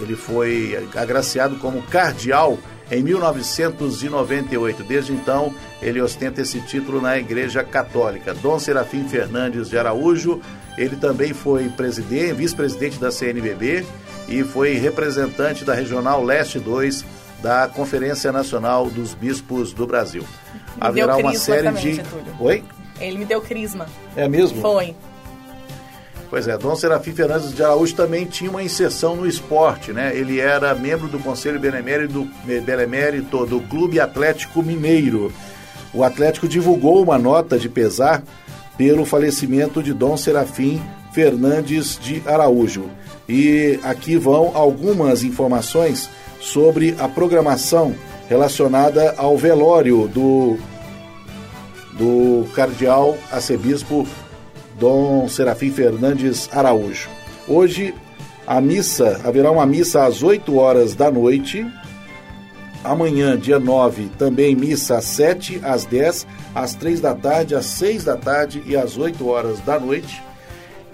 ele 0.00 0.16
foi 0.16 0.88
agraciado 0.96 1.56
como 1.56 1.82
cardeal 1.82 2.58
em 2.90 3.02
1998. 3.02 4.82
Desde 4.82 5.12
então, 5.12 5.54
ele 5.82 6.00
ostenta 6.00 6.40
esse 6.40 6.58
título 6.62 7.02
na 7.02 7.18
Igreja 7.18 7.62
Católica. 7.62 8.32
Dom 8.32 8.58
Serafim 8.58 9.06
Fernandes 9.06 9.68
de 9.68 9.76
Araújo, 9.76 10.40
ele 10.80 10.96
também 10.96 11.34
foi 11.34 11.68
presidente, 11.68 12.32
vice-presidente 12.32 12.98
da 12.98 13.12
CNBB 13.12 13.84
e 14.26 14.42
foi 14.42 14.72
representante 14.74 15.62
da 15.62 15.74
Regional 15.74 16.24
Leste 16.24 16.58
2 16.58 17.04
da 17.42 17.68
Conferência 17.68 18.32
Nacional 18.32 18.88
dos 18.88 19.12
Bispos 19.12 19.74
do 19.74 19.86
Brasil. 19.86 20.22
Me 20.22 20.80
Haverá 20.80 21.18
uma 21.18 21.34
série 21.34 21.70
de. 21.72 21.94
Getúlio. 21.94 22.34
Oi? 22.40 22.64
Ele 22.98 23.18
me 23.18 23.24
deu 23.26 23.42
crisma. 23.42 23.86
É 24.16 24.26
mesmo? 24.26 24.60
Foi. 24.62 24.94
Pois 26.30 26.48
é, 26.48 26.56
Dom 26.56 26.74
Serafim 26.76 27.12
Fernandes 27.12 27.52
de 27.52 27.62
Araújo 27.62 27.94
também 27.94 28.24
tinha 28.24 28.50
uma 28.50 28.62
inserção 28.62 29.16
no 29.16 29.26
esporte, 29.26 29.92
né? 29.92 30.16
Ele 30.16 30.40
era 30.40 30.74
membro 30.74 31.08
do 31.08 31.18
Conselho 31.18 31.60
Benemérito, 31.60 32.26
Benemérito 32.44 33.44
do 33.44 33.60
Clube 33.60 34.00
Atlético 34.00 34.62
Mineiro. 34.62 35.30
O 35.92 36.04
Atlético 36.04 36.48
divulgou 36.48 37.02
uma 37.02 37.18
nota 37.18 37.58
de 37.58 37.68
pesar 37.68 38.22
pelo 38.80 39.04
falecimento 39.04 39.82
de 39.82 39.92
Dom 39.92 40.16
Serafim 40.16 40.80
Fernandes 41.12 41.98
de 41.98 42.22
Araújo. 42.24 42.86
E 43.28 43.78
aqui 43.82 44.16
vão 44.16 44.52
algumas 44.54 45.22
informações 45.22 46.08
sobre 46.40 46.96
a 46.98 47.06
programação 47.06 47.94
relacionada 48.26 49.14
ao 49.18 49.36
velório 49.36 50.08
do, 50.08 50.56
do 51.92 52.46
cardeal 52.54 53.18
arcebispo 53.30 54.08
Dom 54.78 55.28
Serafim 55.28 55.70
Fernandes 55.70 56.48
Araújo. 56.50 57.10
Hoje, 57.46 57.94
a 58.46 58.62
missa, 58.62 59.20
haverá 59.22 59.50
uma 59.50 59.66
missa 59.66 60.06
às 60.06 60.22
8 60.22 60.56
horas 60.56 60.94
da 60.94 61.10
noite. 61.10 61.66
Amanhã, 62.82 63.36
dia 63.36 63.58
9, 63.58 64.10
também 64.18 64.56
missa 64.56 64.96
às 64.96 65.04
7, 65.04 65.60
às 65.62 65.84
10, 65.84 66.26
às 66.54 66.74
3 66.74 67.00
da 67.00 67.14
tarde, 67.14 67.54
às 67.54 67.66
6 67.66 68.04
da 68.04 68.16
tarde 68.16 68.62
e 68.66 68.74
às 68.74 68.96
8 68.96 69.28
horas 69.28 69.60
da 69.60 69.78
noite, 69.78 70.22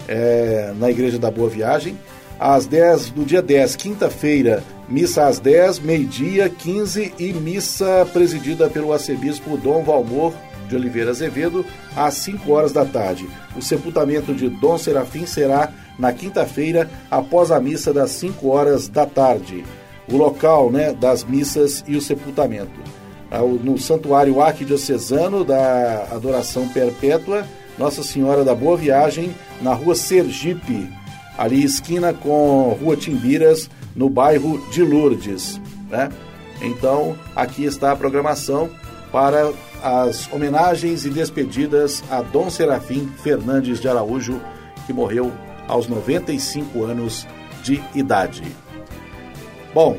é, 0.09 0.73
na 0.79 0.91
Igreja 0.91 1.19
da 1.19 1.31
Boa 1.31 1.49
Viagem. 1.49 1.97
Às 2.41 2.67
10, 2.67 3.13
no 3.13 3.25
dia 3.25 3.41
10, 3.41 3.77
quinta-feira, 3.77 4.63
missa 4.89 5.27
às 5.27 5.39
10, 5.39 5.79
meio-dia, 5.79 6.51
15 6.51 7.15
e 7.19 7.33
missa 7.33 8.07
presidida 8.13 8.69
pelo 8.69 8.93
arcebispo 8.93 9.57
Dom 9.57 9.83
Valmor 9.83 10.35
de 10.69 10.75
Oliveira 10.75 11.13
Azevedo, 11.13 11.65
às 11.97 12.15
5 12.15 12.53
horas 12.53 12.73
da 12.73 12.85
tarde. 12.85 13.29
O 13.57 13.63
sepultamento 13.63 14.35
de 14.35 14.49
Dom 14.49 14.77
Serafim 14.77 15.25
será 15.25 15.73
na 15.99 16.13
quinta-feira, 16.13 16.91
após 17.11 17.51
a 17.51 17.61
missa 17.61 17.93
das 17.93 18.11
5 18.11 18.49
horas 18.49 18.89
da 18.89 19.07
tarde. 19.07 19.65
O 20.09 20.17
local 20.17 20.71
né, 20.71 20.93
das 20.93 21.25
missas 21.25 21.85
e 21.87 21.97
o 21.97 22.01
sepultamento. 22.01 22.81
Ah, 23.31 23.41
no 23.41 23.77
Santuário 23.77 24.41
Arquidiocesano 24.41 25.45
da 25.45 26.09
Adoração 26.13 26.69
Perpétua, 26.69 27.45
Nossa 27.77 28.03
Senhora 28.03 28.45
da 28.45 28.55
Boa 28.55 28.77
Viagem, 28.77 29.35
na 29.61 29.75
rua 29.75 29.95
Sergipe, 29.95 30.89
ali 31.37 31.65
esquina 31.65 32.13
com 32.13 32.77
Rua 32.81 32.97
Timbiras, 32.97 33.69
no 33.95 34.09
bairro 34.09 34.59
de 34.71 34.83
Lourdes. 34.83 35.61
Né? 35.91 36.09
Então, 36.63 37.17
aqui 37.35 37.65
está 37.65 37.93
a 37.93 37.97
programação 37.97 38.71
para 39.11 39.53
as 39.83 40.31
homenagens 40.33 41.05
e 41.05 41.11
despedidas 41.11 42.03
a 42.11 42.23
Dom 42.23 42.51
Serafim 42.51 43.09
Fernandes 43.23 43.81
de 43.81 43.89
Araújo, 43.89 44.41
que 44.87 44.93
morreu 44.93 45.33
aos 45.69 45.89
95 45.89 46.85
anos 46.85 47.27
de 47.63 47.83
idade. 47.95 48.43
Bom, 49.77 49.99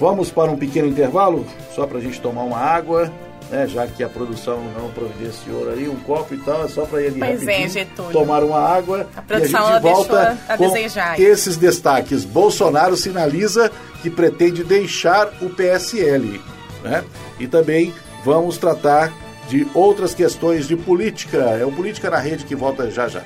vamos 0.00 0.30
para 0.30 0.50
um 0.50 0.56
pequeno 0.56 0.88
intervalo, 0.88 1.44
só 1.74 1.86
para 1.86 1.98
a 1.98 2.00
gente 2.00 2.18
tomar 2.18 2.44
uma 2.44 2.56
água, 2.56 3.12
né, 3.50 3.66
já 3.66 3.86
que 3.86 4.02
a 4.02 4.08
produção 4.08 4.58
não 4.74 4.88
providenciou 4.88 5.68
aí 5.68 5.86
um 5.86 5.96
copo 5.96 6.32
e 6.32 6.38
tal, 6.38 6.64
é 6.64 6.68
só 6.68 6.86
para 6.86 7.02
ele 7.02 7.20
pois 7.20 7.76
é, 7.76 7.86
tomar 8.10 8.42
uma 8.42 8.58
água 8.58 9.06
a 9.14 9.20
produção 9.20 9.60
e 9.60 9.64
a 9.64 9.72
gente 9.74 9.82
volta 9.82 10.38
a 10.48 10.56
com 10.56 10.70
desejar. 10.70 11.20
esses 11.20 11.58
destaques. 11.58 12.24
Bolsonaro 12.24 12.96
sinaliza 12.96 13.70
que 14.00 14.08
pretende 14.08 14.64
deixar 14.64 15.30
o 15.42 15.50
PSL, 15.50 16.40
né? 16.82 17.04
E 17.38 17.46
também 17.46 17.92
vamos 18.24 18.56
tratar 18.56 19.12
de 19.46 19.66
outras 19.74 20.14
questões 20.14 20.66
de 20.66 20.74
política. 20.74 21.36
É 21.60 21.66
o 21.66 21.70
Política 21.70 22.08
na 22.08 22.18
Rede 22.18 22.46
que 22.46 22.54
volta 22.54 22.90
já 22.90 23.06
já. 23.08 23.22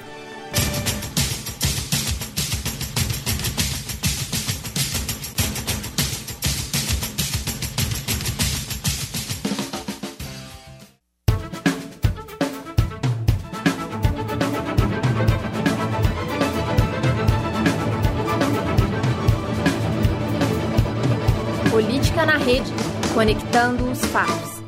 Conectando 23.33 23.91
os 23.91 24.05
fatos. 24.07 24.62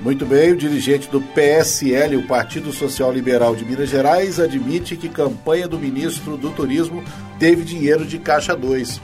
Muito 0.00 0.24
bem, 0.24 0.52
o 0.52 0.56
dirigente 0.56 1.08
do 1.08 1.20
PSL, 1.20 2.16
o 2.16 2.28
Partido 2.28 2.72
Social 2.72 3.10
Liberal 3.12 3.56
de 3.56 3.64
Minas 3.64 3.88
Gerais, 3.88 4.38
admite 4.38 4.96
que 4.96 5.08
campanha 5.08 5.66
do 5.66 5.80
ministro 5.80 6.36
do 6.36 6.50
Turismo 6.50 7.02
teve 7.40 7.64
dinheiro 7.64 8.06
de 8.06 8.20
Caixa 8.20 8.54
2. 8.54 9.00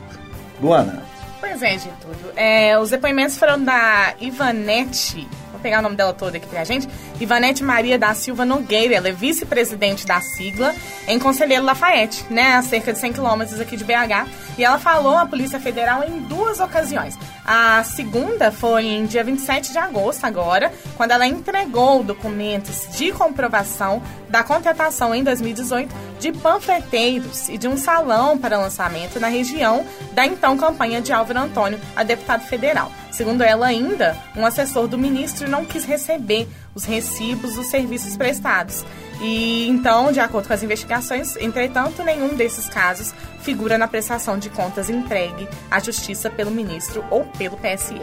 Luana. 0.61 1.02
Pois 1.40 1.61
é, 1.61 1.73
Getúlio. 1.73 2.33
É, 2.37 2.78
os 2.78 2.90
depoimentos 2.90 3.37
foram 3.37 3.64
da 3.64 4.14
Ivanete 4.21 5.26
pegar 5.62 5.78
o 5.78 5.83
nome 5.83 5.97
dela 5.97 6.12
toda 6.12 6.37
aqui 6.37 6.47
pra 6.47 6.64
gente. 6.64 6.88
Ivanete 7.21 7.62
Maria 7.62 7.99
da 7.99 8.12
Silva 8.14 8.45
Nogueira, 8.45 8.95
ela 8.95 9.09
é 9.09 9.12
vice-presidente 9.12 10.07
da 10.07 10.21
sigla 10.21 10.75
em 11.09 11.19
Conselheiro 11.19 11.64
Lafayette, 11.64 12.25
né, 12.28 12.54
a 12.57 12.62
cerca 12.62 12.92
de 12.92 12.99
100 12.99 13.12
quilômetros 13.14 13.61
aqui 13.61 13.76
de 13.76 13.85
BH. 13.85 14.28
E 14.59 14.64
ela 14.64 14.78
falou 14.78 15.16
à 15.16 15.25
Polícia 15.25 15.59
Federal 15.59 16.04
em 16.04 16.21
duas 16.21 16.61
ocasiões. 16.61 17.16
A 17.44 17.82
segunda 17.82 18.52
foi 18.52 18.84
em 18.84 19.04
dia 19.04 19.25
27 19.25 19.72
de 19.72 19.78
agosto, 19.78 20.25
agora, 20.25 20.72
quando 20.96 21.11
ela 21.11 21.26
entregou 21.26 22.02
documentos 22.04 22.87
de 22.96 23.11
comprovação 23.11 24.00
da 24.28 24.44
contratação 24.44 25.12
em 25.12 25.25
2018 25.25 25.92
de 26.20 26.30
panfleteiros 26.30 27.49
e 27.49 27.58
de 27.58 27.66
um 27.66 27.76
salão 27.76 28.38
para 28.38 28.58
lançamento 28.58 29.18
na 29.18 29.26
região 29.26 29.84
da 30.12 30.25
então 30.25 30.56
campanha 30.56 31.00
de 31.00 31.12
Álvaro 31.12 31.40
Antônio 31.40 31.80
a 31.96 32.04
deputado 32.04 32.46
federal. 32.46 32.92
Segundo 33.11 33.42
ela 33.42 33.66
ainda, 33.66 34.16
um 34.37 34.46
assessor 34.46 34.87
do 34.87 34.96
ministro 34.96 35.50
não 35.50 35.64
quis 35.64 35.84
receber 35.84 36.49
os 36.74 36.84
recibos 36.84 37.54
dos 37.54 37.66
serviços 37.66 38.16
prestados. 38.16 38.84
E 39.20 39.68
então, 39.68 40.10
de 40.10 40.20
acordo 40.20 40.48
com 40.48 40.54
as 40.54 40.62
investigações, 40.62 41.36
entretanto, 41.36 42.02
nenhum 42.02 42.34
desses 42.34 42.68
casos 42.68 43.14
figura 43.40 43.76
na 43.76 43.88
prestação 43.88 44.38
de 44.38 44.48
contas 44.50 44.88
entregue 44.88 45.48
à 45.70 45.78
Justiça 45.78 46.30
pelo 46.30 46.50
ministro 46.50 47.04
ou 47.10 47.24
pelo 47.24 47.56
PSE. 47.56 47.94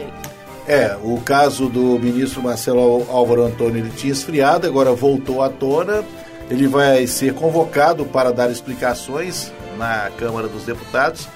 É, 0.66 0.96
o 1.02 1.20
caso 1.20 1.68
do 1.68 1.98
ministro 1.98 2.42
Marcelo 2.42 3.06
Álvaro 3.10 3.42
Antônio 3.44 3.78
ele 3.78 3.90
tinha 3.90 4.12
esfriado, 4.12 4.66
agora 4.66 4.92
voltou 4.92 5.42
à 5.42 5.48
tona. 5.48 6.04
Ele 6.50 6.66
vai 6.66 7.06
ser 7.06 7.34
convocado 7.34 8.04
para 8.04 8.32
dar 8.32 8.50
explicações 8.50 9.52
na 9.78 10.10
Câmara 10.16 10.48
dos 10.48 10.64
Deputados. 10.64 11.28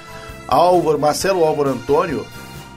Álvaro, 0.47 0.99
Marcelo 0.99 1.45
Álvaro 1.45 1.71
Antônio 1.71 2.27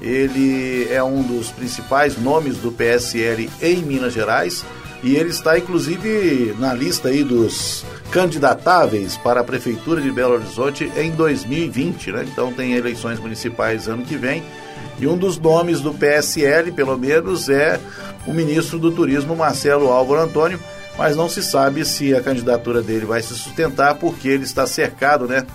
ele 0.02 0.88
é 0.92 1.04
um 1.04 1.22
dos 1.22 1.52
principais 1.52 2.18
nomes 2.18 2.58
do 2.58 2.72
PSL 2.72 3.50
em 3.62 3.78
Minas 3.78 4.14
Gerais 4.14 4.64
e 5.04 5.16
ele 5.16 5.30
está 5.30 5.58
inclusive 5.58 6.56
na 6.60 6.74
lista 6.74 7.10
aí 7.10 7.24
dos 7.24 7.86
candidatáveis 8.12 9.18
para 9.18 9.42
a 9.42 9.44
prefeitura 9.44 10.02
de 10.02 10.12
Belo 10.12 10.36
Horizonte 10.36 10.92
em 10.96 11.12
2020, 11.12 12.12
né? 12.12 12.26
Então 12.32 12.52
tem 12.54 12.74
eleições 12.74 13.20
municipais 13.20 13.88
ano 13.88 14.04
que 14.04 14.16
vem. 14.16 14.44
E 15.00 15.06
um 15.08 15.18
dos 15.18 15.38
nomes 15.38 15.82
do 15.82 15.94
PSL, 15.94 16.72
pelo 16.72 16.98
menos, 16.98 17.50
é 17.50 17.80
o 18.26 18.34
ministro 18.34 18.80
do 18.80 18.92
Turismo 18.92 19.36
Marcelo 19.36 19.90
Álvaro 19.90 20.22
Antônio, 20.22 20.60
mas 20.98 21.16
não 21.16 21.30
se 21.30 21.44
sabe 21.44 21.86
se 21.86 22.16
a 22.16 22.22
candidatura 22.22 22.82
dele 22.82 23.06
vai 23.06 23.22
se 23.22 23.36
sustentar 23.36 23.96
porque 23.96 24.28
ele 24.28 24.44
está 24.44 24.66
cercado, 24.66 25.28
né, 25.28 25.46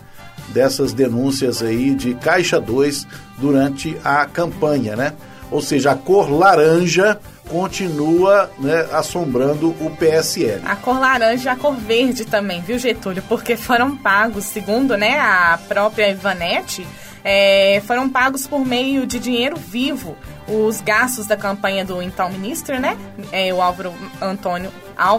dessas 0.49 0.93
denúncias 0.93 1.63
aí 1.63 1.95
de 1.95 2.15
Caixa 2.15 2.61
2 2.61 3.07
durante 3.39 3.97
a 4.05 4.27
campanha, 4.27 4.97
né? 4.97 5.13
Ou 5.51 5.61
seja, 5.61 5.93
a 5.93 5.95
cor 5.95 6.31
laranja 6.31 7.19
continua 7.49 8.51
né, 8.59 8.87
assombrando 8.93 9.71
o 9.81 9.91
PSL. 9.97 10.63
A 10.65 10.77
cor 10.77 10.99
laranja 10.99 11.51
e 11.51 11.53
a 11.53 11.57
cor 11.57 11.75
verde 11.75 12.25
também, 12.25 12.63
viu, 12.63 12.79
Getúlio? 12.79 13.23
Porque 13.29 13.57
foram 13.57 13.95
pagos, 13.95 14.45
segundo 14.45 14.97
né, 14.97 15.19
a 15.19 15.59
própria 15.69 16.11
Ivanete, 16.11 16.87
é, 17.23 17.83
foram 17.87 18.09
pagos 18.09 18.47
por 18.47 18.65
meio 18.65 19.07
de 19.07 19.19
dinheiro 19.19 19.57
vivo 19.57 20.17
os 20.49 20.81
gastos 20.81 21.27
da 21.27 21.37
campanha 21.37 21.85
do 21.85 22.03
então 22.03 22.31
ministro, 22.31 22.81
né? 22.81 22.97
É, 23.31 23.53
o 23.55 23.61
Álvaro 23.61 23.93
Antônio, 24.21 24.73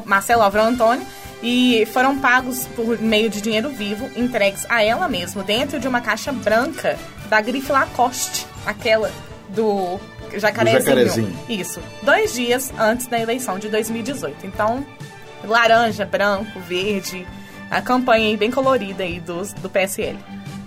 Marcelo 0.06 0.42
Álvaro 0.42 0.66
Antônio, 0.66 1.06
e 1.44 1.86
foram 1.88 2.18
pagos 2.18 2.66
por 2.68 2.98
meio 3.00 3.30
de 3.30 3.42
dinheiro 3.42 3.70
vivo 3.70 4.10
entregues 4.16 4.66
a 4.70 4.82
ela 4.82 5.10
mesma 5.10 5.44
dentro 5.44 5.78
de 5.78 5.88
uma 5.88 6.00
caixa 6.00 6.32
branca 6.32 6.98
da 7.30 7.42
grife 7.42 7.70
Lacoste, 7.70 8.48
aquela 8.66 9.12
do 9.50 10.00
jacarezinho. 10.38 10.80
do 10.80 10.86
jacarezinho. 10.86 11.40
Isso, 11.50 11.82
dois 12.02 12.34
dias 12.34 12.72
antes 12.80 13.08
da 13.08 13.20
eleição 13.20 13.60
de 13.60 13.68
2018. 13.68 14.48
Então, 14.48 14.86
laranja, 15.44 16.06
branco, 16.06 16.60
verde, 16.62 17.28
a 17.70 17.82
campanha 17.82 18.38
bem 18.38 18.50
colorida 18.50 19.04
aí 19.04 19.20
do, 19.20 19.42
do 19.62 19.70
PSL. 19.70 20.18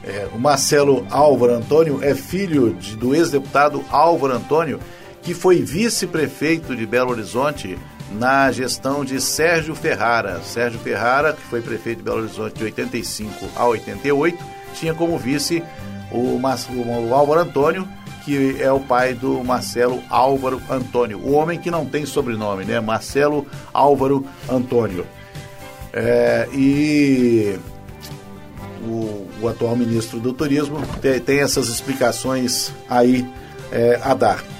É, 0.04 0.28
o 0.32 0.38
Marcelo 0.38 1.06
Álvaro 1.10 1.54
Antônio 1.54 2.00
é 2.02 2.14
filho 2.14 2.74
de, 2.74 2.96
do 2.96 3.14
ex-deputado 3.14 3.82
Álvaro 3.90 4.34
Antônio, 4.34 4.78
que 5.22 5.32
foi 5.32 5.62
vice-prefeito 5.62 6.76
de 6.76 6.86
Belo 6.86 7.10
Horizonte 7.10 7.78
na 8.12 8.50
gestão 8.52 9.04
de 9.04 9.20
Sérgio 9.20 9.74
Ferrara. 9.74 10.40
Sérgio 10.42 10.78
Ferrara, 10.80 11.32
que 11.32 11.42
foi 11.42 11.60
prefeito 11.60 11.98
de 11.98 12.04
Belo 12.04 12.18
Horizonte 12.18 12.56
de 12.56 12.64
85 12.64 13.46
a 13.56 13.66
88, 13.66 14.38
tinha 14.74 14.94
como 14.94 15.18
vice 15.18 15.62
o, 16.10 16.38
o 16.38 17.14
Álvaro 17.14 17.40
Antônio, 17.40 17.88
que 18.24 18.60
é 18.60 18.70
o 18.72 18.80
pai 18.80 19.14
do 19.14 19.42
Marcelo 19.44 20.02
Álvaro 20.10 20.60
Antônio, 20.68 21.18
o 21.18 21.32
homem 21.32 21.58
que 21.58 21.70
não 21.70 21.86
tem 21.86 22.04
sobrenome, 22.04 22.64
né? 22.64 22.80
Marcelo 22.80 23.46
Álvaro 23.72 24.26
Antônio. 24.48 25.06
É, 25.92 26.48
e 26.52 27.58
o, 28.82 29.26
o, 29.40 29.48
atual 29.48 29.76
ministro 29.76 30.20
do 30.20 30.32
Turismo 30.32 30.78
tem, 31.00 31.18
tem 31.20 31.40
essas 31.40 31.68
explicações 31.68 32.72
aí 32.88 33.26
é, 33.72 33.98
a 34.02 34.12
dar. 34.12 34.55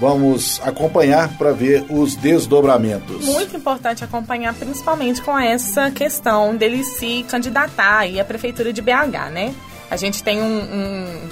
Vamos 0.00 0.58
acompanhar 0.64 1.28
para 1.36 1.52
ver 1.52 1.84
os 1.90 2.16
desdobramentos. 2.16 3.26
Muito 3.26 3.54
importante 3.54 4.02
acompanhar, 4.02 4.54
principalmente 4.54 5.20
com 5.20 5.38
essa 5.38 5.90
questão 5.90 6.56
dele 6.56 6.82
se 6.82 7.22
candidatar 7.28 7.98
aí 7.98 8.18
à 8.18 8.24
prefeitura 8.24 8.72
de 8.72 8.80
BH, 8.80 9.30
né? 9.30 9.54
A 9.90 9.96
gente 9.96 10.22
tem 10.22 10.40
um, 10.40 11.28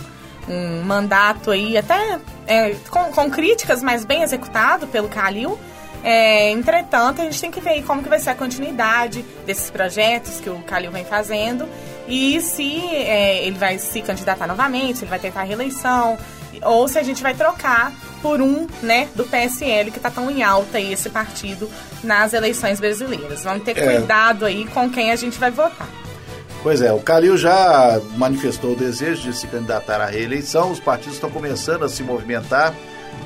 um, 0.48 0.52
um 0.52 0.83
mandato 0.83 1.50
aí 1.50 1.78
até 1.78 2.18
é, 2.46 2.74
com, 2.90 3.04
com, 3.04 3.31
críticas, 3.31 3.83
mas 3.83 4.04
bem 4.04 4.22
executado 4.22 4.87
pelo 4.87 5.09
Calil. 5.09 5.59
É, 6.04 6.50
entretanto, 6.50 7.22
a 7.22 7.24
gente 7.24 7.40
tem 7.40 7.50
que 7.50 7.61
ver 7.61 7.83
como 7.85 8.02
que 8.02 8.09
vai 8.09 8.18
ser 8.18 8.31
a 8.31 8.35
continuidade 8.35 9.24
desses 9.46 9.70
projetos 9.70 10.40
que 10.40 10.50
o 10.50 10.59
Calil 10.61 10.92
vem 10.92 11.07
fazendo 11.07 11.66
e 12.07 12.38
se 12.42 12.81
é, 12.87 13.46
ele 13.46 13.59
vai 13.59 13.78
se 13.78 14.02
candidatar 14.02 14.46
novamente, 14.46 15.00
ele 15.00 15.11
vai 15.11 15.18
tentar 15.18 15.40
a 15.40 15.44
reeleição, 15.44 16.18
ou 16.68 16.87
se 16.87 16.98
a 16.98 17.02
gente 17.02 17.22
vai 17.22 17.35
trocar 17.35 17.92
por 18.20 18.40
um, 18.40 18.66
né, 18.83 19.09
do 19.14 19.24
PSL, 19.24 19.90
que 19.90 19.96
está 19.96 20.11
tão 20.11 20.31
em 20.31 20.42
alta 20.42 20.78
aí 20.78 20.92
esse 20.92 21.09
partido 21.09 21.68
nas 22.02 22.33
eleições 22.33 22.78
brasileiras. 22.78 23.42
Vamos 23.42 23.64
ter 23.64 23.78
é. 23.78 23.96
cuidado 23.96 24.44
aí 24.44 24.66
com 24.66 24.90
quem 24.90 25.11
a 25.11 25.16
gente 25.16 25.38
vai 25.38 25.50
votar. 25.50 25.88
Pois 26.62 26.83
é, 26.83 26.92
o 26.92 26.98
Calil 26.98 27.37
já 27.37 28.00
manifestou 28.16 28.72
o 28.72 28.76
desejo 28.76 29.22
de 29.22 29.37
se 29.37 29.46
candidatar 29.46 30.00
à 30.00 30.07
reeleição, 30.07 30.72
os 30.72 30.81
partidos 30.81 31.14
estão 31.14 31.31
começando 31.31 31.85
a 31.85 31.88
se 31.88 32.02
movimentar 32.02 32.74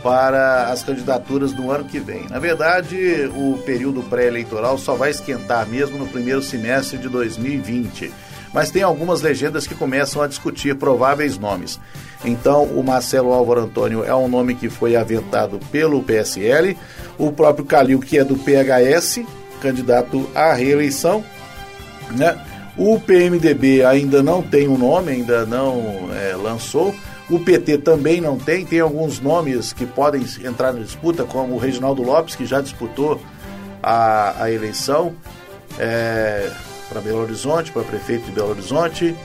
para 0.02 0.66
as 0.66 0.82
candidaturas 0.82 1.52
do 1.52 1.70
ano 1.70 1.84
que 1.84 1.98
vem. 1.98 2.26
Na 2.28 2.38
verdade, 2.38 3.30
o 3.34 3.58
período 3.64 4.02
pré-eleitoral 4.02 4.76
só 4.76 4.94
vai 4.94 5.10
esquentar 5.10 5.66
mesmo 5.66 5.98
no 5.98 6.06
primeiro 6.06 6.42
semestre 6.42 6.98
de 6.98 7.08
2020 7.08 8.12
mas 8.52 8.70
tem 8.70 8.82
algumas 8.82 9.22
legendas 9.22 9.66
que 9.66 9.74
começam 9.74 10.22
a 10.22 10.26
discutir 10.26 10.76
prováveis 10.76 11.38
nomes. 11.38 11.80
Então, 12.24 12.64
o 12.64 12.82
Marcelo 12.82 13.32
Álvaro 13.32 13.62
Antônio 13.62 14.04
é 14.04 14.14
um 14.14 14.28
nome 14.28 14.54
que 14.54 14.68
foi 14.68 14.94
aventado 14.94 15.58
pelo 15.70 16.02
PSL, 16.02 16.76
o 17.18 17.32
próprio 17.32 17.64
Calil, 17.64 18.00
que 18.00 18.18
é 18.18 18.24
do 18.24 18.36
PHS, 18.36 19.24
candidato 19.60 20.28
à 20.34 20.52
reeleição, 20.52 21.24
né? 22.10 22.38
O 22.76 22.98
PMDB 22.98 23.84
ainda 23.84 24.22
não 24.22 24.42
tem 24.42 24.66
um 24.66 24.78
nome, 24.78 25.12
ainda 25.12 25.44
não 25.44 26.08
é, 26.14 26.34
lançou. 26.34 26.94
O 27.28 27.38
PT 27.38 27.78
também 27.78 28.20
não 28.20 28.38
tem. 28.38 28.64
Tem 28.64 28.80
alguns 28.80 29.20
nomes 29.20 29.72
que 29.72 29.84
podem 29.84 30.24
entrar 30.42 30.72
na 30.72 30.80
disputa, 30.80 31.24
como 31.24 31.54
o 31.54 31.58
Reginaldo 31.58 32.02
Lopes, 32.02 32.34
que 32.34 32.46
já 32.46 32.60
disputou 32.62 33.20
a, 33.82 34.42
a 34.42 34.50
eleição. 34.50 35.14
É, 35.78 36.50
para 36.92 37.00
Belo 37.00 37.22
Horizonte, 37.22 37.72
para 37.72 37.82
prefeito 37.82 38.26
de 38.26 38.32
Belo 38.32 38.50
Horizonte. 38.50 39.16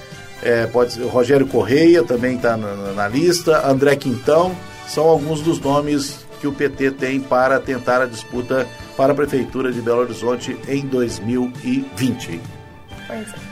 É, 0.41 0.65
pode 0.67 0.93
ser, 0.93 1.03
Rogério 1.05 1.45
Correia 1.47 2.03
também 2.03 2.35
está 2.35 2.55
na, 2.55 2.75
na, 2.93 3.07
lista, 3.07 3.67
André 3.67 3.95
Quintão, 3.95 4.55
são 4.87 5.05
alguns 5.05 5.41
dos 5.41 5.59
nomes 5.59 6.25
que 6.39 6.47
o 6.47 6.53
PT 6.53 6.91
tem 6.91 7.19
para 7.19 7.59
tentar 7.59 8.01
a 8.01 8.05
disputa 8.05 8.67
para 8.95 9.11
a 9.11 9.15
Prefeitura 9.15 9.71
de 9.71 9.81
Belo 9.81 10.01
Horizonte 10.01 10.55
em 10.67 10.85
2020. 10.85 12.39
Pois 13.07 13.19
é. 13.19 13.47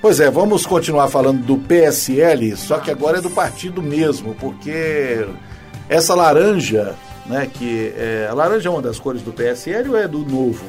Pois 0.00 0.20
é, 0.20 0.30
vamos 0.30 0.66
continuar 0.66 1.08
falando 1.08 1.42
do 1.42 1.56
PSL, 1.56 2.54
só 2.56 2.78
que 2.78 2.90
agora 2.90 3.18
é 3.18 3.20
do 3.20 3.30
partido 3.30 3.82
mesmo, 3.82 4.34
porque 4.34 5.26
essa 5.88 6.14
laranja, 6.14 6.94
né, 7.24 7.50
que 7.52 7.92
é, 7.96 8.28
a 8.30 8.34
laranja 8.34 8.68
é 8.68 8.70
uma 8.70 8.82
das 8.82 9.00
cores 9.00 9.22
do 9.22 9.32
PSL 9.32 9.88
ou 9.88 9.96
é 9.96 10.06
do 10.06 10.18
novo? 10.18 10.64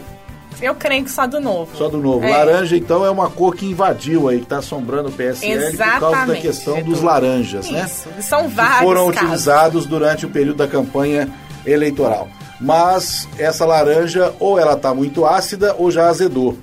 Eu 0.62 0.76
creio 0.76 1.04
que 1.04 1.12
só 1.12 1.28
do 1.28 1.40
novo. 1.40 1.76
Só 1.76 1.88
do 1.88 1.98
novo. 1.98 2.26
É. 2.26 2.32
Laranja, 2.32 2.76
então, 2.76 3.06
é 3.06 3.10
uma 3.10 3.30
cor 3.30 3.56
que 3.56 3.66
invadiu 3.66 4.28
aí, 4.28 4.38
que 4.38 4.44
está 4.44 4.58
assombrando 4.58 5.10
o 5.10 5.12
PSL 5.12 5.72
por 5.72 5.78
causa 5.78 5.78
da 5.78 5.98
Exatamente, 5.98 6.42
questão 6.42 6.82
dos 6.82 7.02
laranjas, 7.02 7.70
né? 7.70 7.86
Isso. 7.86 8.10
São 8.22 8.50
que 8.50 8.56
vários 8.56 8.80
foram 8.80 9.08
casos. 9.08 9.22
utilizados 9.22 9.86
durante 9.86 10.26
o 10.26 10.30
período 10.30 10.58
da 10.58 10.68
campanha 10.68 11.30
eleitoral. 11.66 12.28
Mas 12.60 13.28
essa 13.38 13.66
laranja 13.66 14.34
ou 14.40 14.58
ela 14.58 14.74
está 14.74 14.94
muito 14.94 15.26
ácida 15.26 15.76
ou 15.78 15.92
já 15.92 16.08
azedou. 16.08 16.58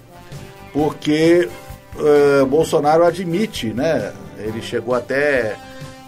Porque 0.73 1.49
eh, 1.97 2.45
Bolsonaro 2.47 3.05
admite, 3.05 3.73
né? 3.73 4.13
Ele 4.39 4.61
chegou 4.61 4.95
até 4.95 5.57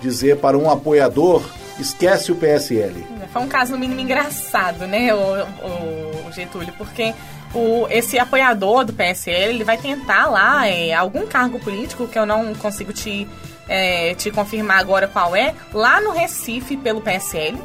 dizer 0.01 0.39
para 0.39 0.59
um 0.59 0.69
apoiador, 0.71 1.43
esquece 1.79 2.33
o 2.33 2.37
PSL. 2.37 3.07
Foi 3.33 3.43
um 3.43 3.49
caso 3.49 3.73
no 3.73 3.79
mínimo 3.79 4.01
engraçado, 4.01 4.87
né, 4.87 5.15
o, 5.15 6.27
o 6.27 6.33
Getúlio, 6.33 6.73
porque 6.79 7.15
o, 7.55 7.87
esse 7.91 8.19
apoiador 8.19 8.85
do 8.85 8.93
PSL, 8.93 9.55
ele 9.55 9.65
vai 9.65 9.79
tentar 9.79 10.27
lá 10.27 10.67
é, 10.67 10.93
algum 10.93 11.27
cargo 11.27 11.59
político 11.59 12.07
que 12.09 12.19
eu 12.19 12.27
não 12.27 12.55
consigo 12.55 12.93
te, 12.93 13.29
é, 13.69 14.15
te 14.15 14.31
confirmar 14.31 14.79
agora 14.79 15.09
qual 15.09 15.35
é, 15.35 15.55
lá 15.73 16.01
no 16.01 16.11
Recife 16.11 16.77
pelo 16.77 17.01
PSL. 17.01 17.59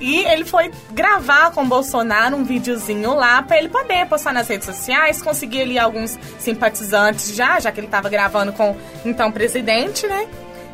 E 0.00 0.18
ele 0.26 0.44
foi 0.44 0.70
gravar 0.92 1.50
com 1.50 1.62
o 1.62 1.66
Bolsonaro 1.66 2.36
um 2.36 2.44
videozinho 2.44 3.14
lá 3.14 3.42
para 3.42 3.58
ele 3.58 3.68
poder 3.68 4.06
postar 4.06 4.32
nas 4.32 4.46
redes 4.46 4.66
sociais, 4.66 5.20
conseguir 5.20 5.62
ali 5.62 5.78
alguns 5.78 6.16
simpatizantes 6.38 7.34
já, 7.34 7.58
já 7.58 7.72
que 7.72 7.80
ele 7.80 7.88
estava 7.88 8.08
gravando 8.08 8.52
com 8.52 8.76
então 9.04 9.32
presidente, 9.32 10.06
né? 10.06 10.28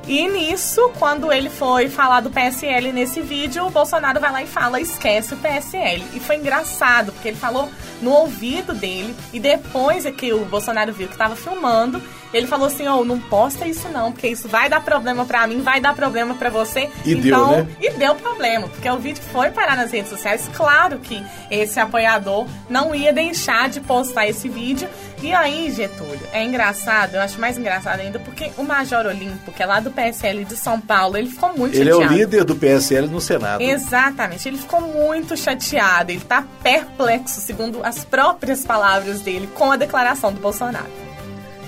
E 0.06 0.28
nisso, 0.28 0.90
quando 0.98 1.32
ele 1.32 1.48
foi 1.48 1.88
falar 1.88 2.20
do 2.20 2.30
PSL 2.30 2.92
nesse 2.92 3.22
vídeo, 3.22 3.66
o 3.66 3.70
Bolsonaro 3.70 4.20
vai 4.20 4.30
lá 4.30 4.42
e 4.42 4.46
fala: 4.46 4.80
esquece 4.80 5.32
o 5.32 5.36
PSL. 5.38 6.04
E 6.12 6.20
foi 6.20 6.36
engraçado, 6.36 7.10
porque 7.12 7.28
ele 7.28 7.36
falou 7.36 7.70
no 8.02 8.10
ouvido 8.10 8.74
dele, 8.74 9.14
e 9.32 9.40
depois 9.40 10.04
é 10.04 10.12
que 10.12 10.32
o 10.32 10.44
Bolsonaro 10.44 10.92
viu 10.92 11.06
que 11.06 11.14
estava 11.14 11.34
filmando, 11.34 12.02
ele 12.34 12.46
falou 12.46 12.66
assim: 12.66 12.86
Ô, 12.88 13.04
não 13.04 13.18
posta 13.18 13.66
isso 13.66 13.88
não, 13.88 14.12
porque 14.12 14.26
isso 14.28 14.48
vai 14.48 14.68
dar 14.68 14.80
problema 14.82 15.24
pra 15.24 15.46
mim, 15.46 15.62
vai 15.62 15.80
dar 15.80 15.94
problema 15.94 16.34
pra 16.34 16.50
você. 16.50 16.90
E 17.04 17.14
deu, 17.14 17.36
então, 17.36 17.50
né? 17.52 17.66
E 17.80 17.90
deu 17.90 18.14
problema, 18.16 18.68
porque 18.68 18.90
o 18.90 18.98
vídeo 18.98 19.22
foi 19.32 19.50
parar 19.50 19.76
nas 19.76 19.92
redes 19.92 20.10
sociais. 20.10 20.50
Claro 20.54 20.98
que 20.98 21.24
esse 21.50 21.78
apoiador 21.78 22.46
não 22.68 22.94
ia 22.94 23.12
deixar 23.12 23.68
de 23.68 23.80
postar 23.80 24.26
esse 24.26 24.48
vídeo. 24.48 24.88
E 25.22 25.32
aí, 25.32 25.70
Getúlio, 25.70 26.20
é 26.32 26.44
engraçado, 26.44 27.14
eu 27.14 27.20
acho 27.22 27.40
mais 27.40 27.56
engraçado 27.56 28.00
ainda, 28.00 28.18
porque 28.18 28.50
o 28.58 28.62
Major 28.62 29.06
Olimpo, 29.06 29.52
que 29.52 29.62
é 29.62 29.66
lá 29.66 29.80
do 29.80 29.90
PSL 29.90 30.44
de 30.44 30.54
São 30.54 30.78
Paulo, 30.78 31.16
ele 31.16 31.30
ficou 31.30 31.56
muito 31.56 31.74
Ele 31.74 31.88
é 31.88 31.94
o 31.94 32.00
chateado. 32.00 32.18
líder 32.18 32.44
do 32.44 32.54
PSL 32.54 33.06
no 33.06 33.22
Senado. 33.22 33.62
Exatamente, 33.62 34.46
ele 34.46 34.58
ficou 34.58 34.82
muito 34.82 35.34
chateado, 35.34 36.10
ele 36.10 36.20
tá 36.20 36.44
perplexo, 36.62 37.40
segundo 37.40 37.80
as 37.82 38.04
próprias 38.04 38.64
palavras 38.64 39.20
dele, 39.20 39.48
com 39.54 39.72
a 39.72 39.76
declaração 39.76 40.30
do 40.30 40.40
Bolsonaro. 40.40 41.03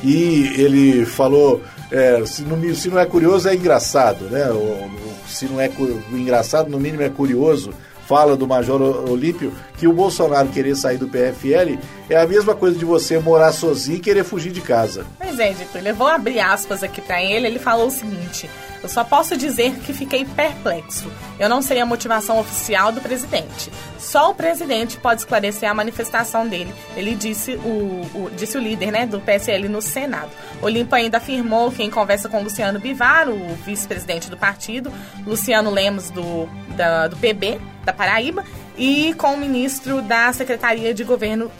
E 0.04 0.52
ele 0.60 1.04
falou, 1.06 1.62
é, 1.90 2.24
se, 2.26 2.42
não, 2.42 2.74
se 2.74 2.88
não 2.88 2.98
é 2.98 3.06
curioso, 3.06 3.48
é 3.48 3.54
engraçado, 3.54 4.26
né? 4.26 4.48
O, 4.50 4.54
o- 4.56 5.16
se 5.28 5.46
não 5.46 5.60
é 5.60 5.68
engraçado, 6.12 6.68
no 6.70 6.78
mínimo 6.78 7.02
é 7.02 7.08
curioso. 7.08 7.70
Fala 8.06 8.36
do 8.36 8.46
Major 8.46 8.80
Olímpio 9.10 9.52
que 9.76 9.86
o 9.88 9.92
Bolsonaro 9.92 10.48
querer 10.48 10.76
sair 10.76 10.96
do 10.96 11.08
PFL 11.08 11.76
é 12.08 12.16
a 12.16 12.26
mesma 12.26 12.54
coisa 12.54 12.78
de 12.78 12.84
você 12.84 13.18
morar 13.18 13.52
sozinho 13.52 13.98
e 13.98 14.00
querer 14.00 14.22
fugir 14.24 14.52
de 14.52 14.60
casa. 14.60 15.04
Pois 15.18 15.38
é, 15.38 15.52
Getúlio, 15.52 15.88
eu 15.88 15.94
vou 15.94 16.06
abrir 16.06 16.38
aspas 16.40 16.82
aqui 16.84 17.00
pra 17.00 17.20
ele. 17.22 17.46
Ele 17.48 17.58
falou 17.58 17.88
o 17.88 17.90
seguinte: 17.90 18.48
Eu 18.82 18.88
só 18.88 19.02
posso 19.02 19.36
dizer 19.36 19.72
que 19.84 19.92
fiquei 19.92 20.24
perplexo. 20.24 21.10
Eu 21.38 21.48
não 21.48 21.60
sei 21.60 21.80
a 21.80 21.84
motivação 21.86 22.38
oficial 22.38 22.92
do 22.92 23.00
presidente. 23.00 23.70
Só 23.98 24.30
o 24.30 24.34
presidente 24.34 24.96
pode 24.98 25.22
esclarecer 25.22 25.68
a 25.68 25.74
manifestação 25.74 26.46
dele. 26.46 26.72
Ele 26.96 27.14
disse 27.16 27.54
o, 27.56 28.02
o- 28.14 28.30
disse 28.36 28.56
o 28.56 28.60
líder 28.60 28.92
né, 28.92 29.04
do 29.04 29.18
PSL 29.20 29.68
no 29.68 29.82
Senado. 29.82 30.30
Olimpo 30.62 30.94
ainda 30.94 31.16
afirmou 31.18 31.72
que 31.72 31.82
em 31.82 31.90
conversa 31.90 32.28
com 32.28 32.40
Luciano 32.40 32.78
Bivar, 32.78 33.28
o 33.28 33.54
vice-presidente 33.66 34.30
do 34.30 34.36
partido, 34.36 34.92
Luciano 35.26 35.70
Lemos 35.70 36.08
do, 36.10 36.48
da- 36.76 37.08
do 37.08 37.16
PB, 37.16 37.58
da 37.86 37.92
Paraíba, 37.92 38.44
e 38.76 39.14
com 39.14 39.34
o 39.34 39.38
ministro 39.38 40.02
da 40.02 40.32
Secretaria 40.32 40.92
de 40.92 41.04
Governo 41.04 41.50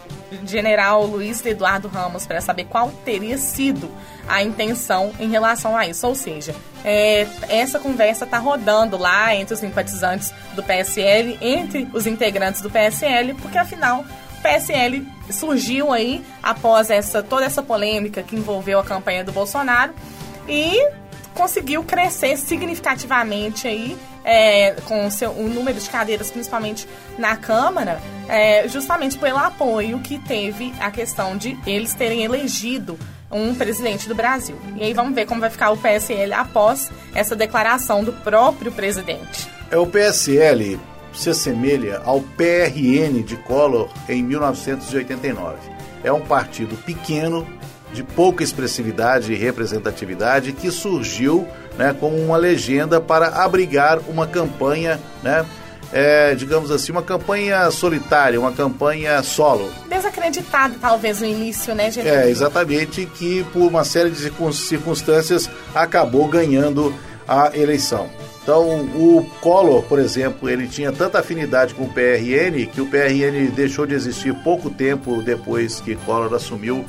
general 0.45 1.05
Luiz 1.05 1.43
Eduardo 1.45 1.87
Ramos 1.87 2.27
para 2.27 2.41
saber 2.41 2.65
qual 2.65 2.91
teria 3.05 3.37
sido 3.37 3.89
a 4.27 4.43
intenção 4.43 5.13
em 5.19 5.29
relação 5.29 5.75
a 5.75 5.87
isso. 5.87 6.05
Ou 6.05 6.13
seja, 6.13 6.53
é, 6.83 7.25
essa 7.47 7.79
conversa 7.79 8.25
está 8.25 8.37
rodando 8.37 8.97
lá 8.97 9.33
entre 9.33 9.53
os 9.53 9.59
simpatizantes 9.61 10.33
do 10.53 10.61
PSL, 10.61 11.37
entre 11.41 11.87
os 11.93 12.05
integrantes 12.05 12.61
do 12.61 12.69
PSL, 12.69 13.33
porque 13.35 13.57
afinal 13.57 14.03
o 14.37 14.41
PSL 14.41 15.07
surgiu 15.31 15.93
aí 15.93 16.23
após 16.43 16.89
essa 16.89 17.23
toda 17.23 17.45
essa 17.45 17.63
polêmica 17.63 18.21
que 18.21 18.35
envolveu 18.35 18.79
a 18.79 18.83
campanha 18.83 19.23
do 19.23 19.31
Bolsonaro 19.31 19.93
e 20.47 20.91
conseguiu 21.33 21.83
crescer 21.83 22.35
significativamente 22.37 23.67
aí 23.67 23.97
é, 24.27 24.75
com 24.85 25.07
o 25.07 25.11
seu, 25.11 25.31
o 25.31 25.47
número 25.47 25.79
de 25.79 25.89
cadeiras, 25.89 26.29
principalmente 26.29 26.85
na 27.17 27.37
Câmara, 27.37 28.01
é, 28.27 28.67
justamente 28.67 29.17
pelo 29.17 29.37
apoio 29.37 29.99
que 29.99 30.19
teve 30.19 30.73
a 30.81 30.91
questão 30.91 31.37
de 31.37 31.57
eles 31.65 31.93
terem 31.93 32.25
elegido 32.25 32.99
um 33.31 33.55
presidente 33.55 34.07
do 34.07 34.13
Brasil. 34.13 34.57
E 34.75 34.83
aí 34.83 34.93
vamos 34.93 35.15
ver 35.15 35.25
como 35.25 35.39
vai 35.39 35.49
ficar 35.49 35.71
o 35.71 35.77
PSL 35.77 36.33
após 36.33 36.91
essa 37.15 37.37
declaração 37.37 38.03
do 38.03 38.11
próprio 38.11 38.69
presidente. 38.71 39.49
É 39.71 39.77
o 39.77 39.87
PSL 39.87 40.77
se 41.13 41.29
assemelha 41.29 42.01
ao 42.03 42.19
PRN 42.19 43.23
de 43.23 43.37
Collor 43.37 43.89
em 44.09 44.21
1989. 44.21 45.55
É 46.03 46.11
um 46.11 46.21
partido 46.21 46.75
pequeno, 46.83 47.47
de 47.93 48.03
pouca 48.03 48.43
expressividade 48.43 49.31
e 49.31 49.35
representatividade, 49.35 50.51
que 50.51 50.69
surgiu 50.69 51.47
né, 51.77 51.95
como 51.99 52.15
uma 52.17 52.37
legenda 52.37 52.99
para 52.99 53.27
abrigar 53.43 53.99
uma 54.07 54.25
campanha, 54.27 54.99
né, 55.23 55.45
é, 55.93 56.35
digamos 56.35 56.69
assim, 56.69 56.91
uma 56.91 57.01
campanha 57.01 57.69
solitária, 57.71 58.39
uma 58.39 58.51
campanha 58.51 59.23
solo. 59.23 59.71
Desacreditado, 59.89 60.75
talvez, 60.81 61.21
no 61.21 61.27
início, 61.27 61.73
né, 61.73 61.89
gente? 61.89 62.07
É, 62.07 62.29
exatamente, 62.29 63.05
que 63.05 63.45
por 63.53 63.61
uma 63.67 63.83
série 63.85 64.09
de 64.09 64.17
circun- 64.17 64.51
circunstâncias 64.51 65.49
acabou 65.73 66.27
ganhando 66.27 66.93
a 67.27 67.51
eleição. 67.55 68.09
Então, 68.43 68.63
o 68.95 69.29
Collor, 69.41 69.83
por 69.83 69.99
exemplo, 69.99 70.49
ele 70.49 70.67
tinha 70.67 70.91
tanta 70.91 71.19
afinidade 71.19 71.73
com 71.73 71.83
o 71.83 71.89
PRN 71.89 72.65
que 72.73 72.79
o 72.79 72.85
PRN 72.85 73.49
deixou 73.53 73.85
de 73.85 73.93
existir 73.93 74.33
pouco 74.35 74.69
tempo 74.69 75.21
depois 75.21 75.81
que 75.81 75.95
Collor 75.97 76.33
assumiu 76.33 76.85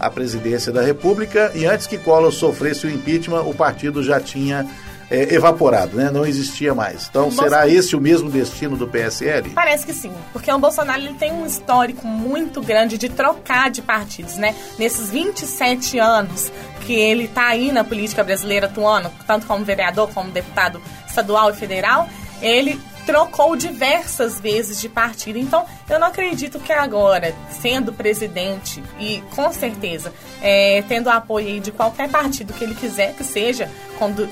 a 0.00 0.10
presidência 0.10 0.72
da 0.72 0.82
República 0.82 1.52
e 1.54 1.66
antes 1.66 1.86
que 1.86 1.98
Collor 1.98 2.32
sofresse 2.32 2.86
o 2.86 2.90
impeachment, 2.90 3.42
o 3.42 3.54
partido 3.54 4.02
já 4.02 4.18
tinha 4.18 4.66
é, 5.10 5.34
evaporado, 5.34 5.96
né? 5.96 6.10
não 6.10 6.24
existia 6.24 6.74
mais. 6.74 7.08
Então, 7.10 7.30
será 7.30 7.68
esse 7.68 7.96
o 7.96 8.00
mesmo 8.00 8.30
destino 8.30 8.76
do 8.76 8.86
PSL? 8.86 9.50
Parece 9.50 9.84
que 9.84 9.92
sim, 9.92 10.12
porque 10.32 10.50
o 10.50 10.58
Bolsonaro 10.58 11.02
ele 11.02 11.14
tem 11.14 11.32
um 11.32 11.44
histórico 11.44 12.06
muito 12.06 12.62
grande 12.62 12.96
de 12.96 13.08
trocar 13.08 13.70
de 13.70 13.82
partidos, 13.82 14.36
né? 14.36 14.54
Nesses 14.78 15.10
27 15.10 15.98
anos 15.98 16.52
que 16.86 16.94
ele 16.94 17.28
tá 17.28 17.48
aí 17.48 17.72
na 17.72 17.84
política 17.84 18.22
brasileira 18.22 18.66
atuando, 18.66 19.10
tanto 19.26 19.46
como 19.46 19.64
vereador, 19.64 20.08
como 20.14 20.30
deputado 20.30 20.80
estadual 21.06 21.50
e 21.50 21.54
federal, 21.54 22.08
ele 22.40 22.80
trocou 23.10 23.56
diversas 23.56 24.38
vezes 24.38 24.80
de 24.80 24.88
partido. 24.88 25.36
Então, 25.36 25.66
eu 25.88 25.98
não 25.98 26.06
acredito 26.06 26.60
que 26.60 26.72
agora, 26.72 27.34
sendo 27.50 27.92
presidente 27.92 28.80
e 29.00 29.20
com 29.34 29.52
certeza 29.52 30.12
é, 30.40 30.84
tendo 30.86 31.10
apoio 31.10 31.58
de 31.58 31.72
qualquer 31.72 32.08
partido 32.08 32.52
que 32.52 32.62
ele 32.62 32.74
quiser 32.74 33.14
que 33.14 33.24
seja 33.24 33.68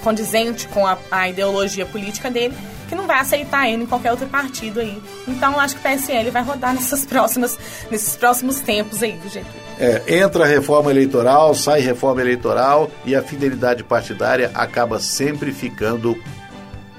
condizente 0.02 0.68
com 0.68 0.86
a, 0.86 0.96
a 1.10 1.28
ideologia 1.28 1.84
política 1.84 2.30
dele, 2.30 2.56
que 2.88 2.94
não 2.94 3.06
vai 3.06 3.18
aceitar 3.18 3.68
ele 3.68 3.82
em 3.82 3.86
qualquer 3.86 4.12
outro 4.12 4.28
partido 4.28 4.78
aí. 4.78 5.02
Então, 5.26 5.54
eu 5.54 5.60
acho 5.60 5.74
que 5.74 5.80
o 5.80 5.82
PSL 5.82 6.30
vai 6.30 6.42
rodar 6.44 6.72
nessas 6.74 7.04
próximas, 7.04 7.58
nesses 7.90 8.14
próximos 8.16 8.60
tempos 8.60 9.02
aí, 9.02 9.14
do 9.14 9.28
jeito. 9.28 9.48
É, 9.80 10.20
entra 10.20 10.46
reforma 10.46 10.92
eleitoral, 10.92 11.52
sai 11.52 11.80
reforma 11.80 12.20
eleitoral 12.20 12.88
e 13.04 13.16
a 13.16 13.22
fidelidade 13.22 13.82
partidária 13.82 14.52
acaba 14.54 15.00
sempre 15.00 15.52
ficando 15.52 16.16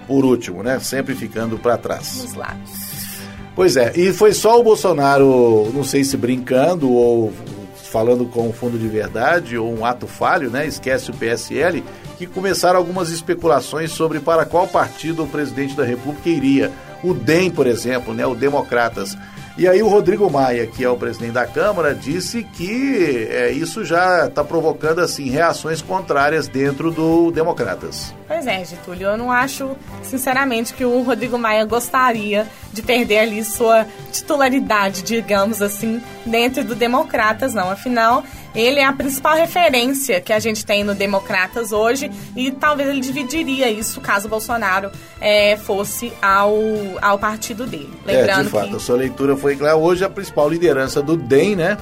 por 0.10 0.26
último, 0.26 0.64
né? 0.64 0.80
Sempre 0.80 1.14
ficando 1.14 1.60
para 1.60 1.78
trás. 1.78 2.24
Nos 2.24 2.34
lábios. 2.34 2.90
Pois 3.56 3.78
é, 3.78 3.94
e 3.96 4.12
foi 4.12 4.34
só 4.34 4.60
o 4.60 4.64
Bolsonaro, 4.64 5.70
não 5.74 5.84
sei 5.84 6.04
se 6.04 6.18
brincando 6.18 6.92
ou 6.92 7.32
falando 7.92 8.26
com 8.26 8.48
um 8.48 8.54
fundo 8.54 8.78
de 8.78 8.88
verdade 8.88 9.58
ou 9.58 9.72
um 9.72 9.86
ato 9.86 10.08
falho, 10.08 10.50
né? 10.50 10.66
Esquece 10.66 11.12
o 11.12 11.14
PSL, 11.14 11.84
que 12.18 12.26
começaram 12.26 12.78
algumas 12.78 13.10
especulações 13.10 13.92
sobre 13.92 14.20
para 14.20 14.46
qual 14.46 14.68
partido 14.68 15.24
o 15.24 15.28
presidente 15.28 15.76
da 15.76 15.84
República 15.84 16.30
iria. 16.30 16.72
o 17.04 17.14
DEM, 17.14 17.50
por 17.52 17.66
exemplo, 17.68 18.14
né, 18.14 18.26
o 18.26 18.36
Democratas. 18.36 19.18
E 19.58 19.68
aí 19.68 19.82
o 19.82 19.88
Rodrigo 19.88 20.30
Maia, 20.30 20.66
que 20.68 20.84
é 20.84 20.90
o 20.90 20.98
presidente 20.98 21.34
da 21.34 21.46
Câmara, 21.46 21.94
disse 21.94 22.44
que 22.44 23.28
é, 23.30 23.52
isso 23.52 23.84
já 23.84 24.28
está 24.28 24.44
provocando 24.44 25.00
assim 25.00 25.30
reações 25.30 25.82
contrárias 25.82 26.48
dentro 26.48 26.92
do 26.92 27.32
Democratas. 27.32 28.14
Pois 28.30 28.46
é, 28.46 28.64
Getúlio, 28.64 29.08
eu 29.08 29.18
não 29.18 29.32
acho, 29.32 29.76
sinceramente, 30.04 30.76
que 30.76 30.86
o 30.86 31.02
Rodrigo 31.02 31.36
Maia 31.36 31.66
gostaria 31.66 32.46
de 32.72 32.84
perder 32.84 33.18
ali 33.18 33.44
sua 33.44 33.88
titularidade, 34.12 35.02
digamos 35.02 35.64
assim, 35.64 36.00
dentro 36.24 36.64
do 36.64 36.76
Democratas, 36.76 37.56
não. 37.56 37.72
Afinal, 37.72 38.24
ele 38.54 38.80
é 38.80 38.86
a 38.86 38.94
principal 38.94 39.36
referência 39.36 40.22
que 40.22 40.32
a 40.32 40.38
gente 40.38 40.64
tem 40.64 40.84
no 40.84 40.94
Democratas 40.94 41.72
hoje 41.72 42.12
e 42.36 42.52
talvez 42.52 42.88
ele 42.88 43.02
dividiria 43.02 43.68
isso 43.68 44.00
caso 44.00 44.28
o 44.28 44.30
Bolsonaro 44.30 44.92
é, 45.20 45.58
fosse 45.58 46.14
ao, 46.22 46.56
ao 47.02 47.18
partido 47.18 47.66
dele. 47.66 47.92
Lembrando 48.06 48.42
é, 48.42 48.44
de 48.44 48.50
fato, 48.50 48.70
que... 48.70 48.76
a 48.76 48.80
sua 48.80 48.98
leitura 48.98 49.36
foi 49.36 49.56
clara. 49.56 49.76
Hoje 49.76 50.06
a 50.06 50.10
principal 50.10 50.48
liderança 50.48 51.02
do 51.02 51.18
DEM, 51.18 51.56
né? 51.56 51.80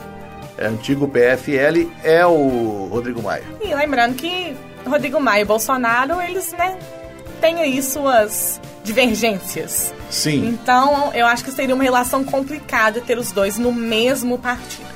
É, 0.58 0.68
antigo 0.68 1.10
PFL, 1.10 1.90
é 2.06 2.26
o 2.26 2.88
Rodrigo 2.90 3.22
Maia. 3.22 3.44
E 3.62 3.76
lembrando 3.76 4.16
que 4.16 4.56
Rodrigo 4.88 5.20
Maia 5.20 5.42
e 5.42 5.46
Bolsonaro, 5.46 6.22
eles, 6.22 6.52
né, 6.54 6.78
têm 7.40 7.62
aí 7.62 7.82
suas 7.82 8.60
divergências. 8.84 9.94
Sim. 10.10 10.48
Então, 10.48 11.12
eu 11.14 11.26
acho 11.26 11.44
que 11.44 11.52
seria 11.52 11.76
uma 11.76 11.84
relação 11.84 12.24
complicada 12.24 13.02
ter 13.02 13.18
os 13.18 13.32
dois 13.32 13.58
no 13.58 13.74
mesmo 13.74 14.38
partido. 14.38 14.88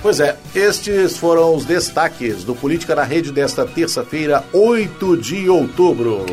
Pois 0.00 0.20
é, 0.20 0.36
estes 0.54 1.16
foram 1.16 1.54
os 1.54 1.64
destaques 1.64 2.44
do 2.44 2.54
Política 2.54 2.94
na 2.94 3.02
Rede 3.02 3.32
desta 3.32 3.66
terça-feira, 3.66 4.44
8 4.52 5.16
de 5.16 5.48
outubro. 5.48 6.24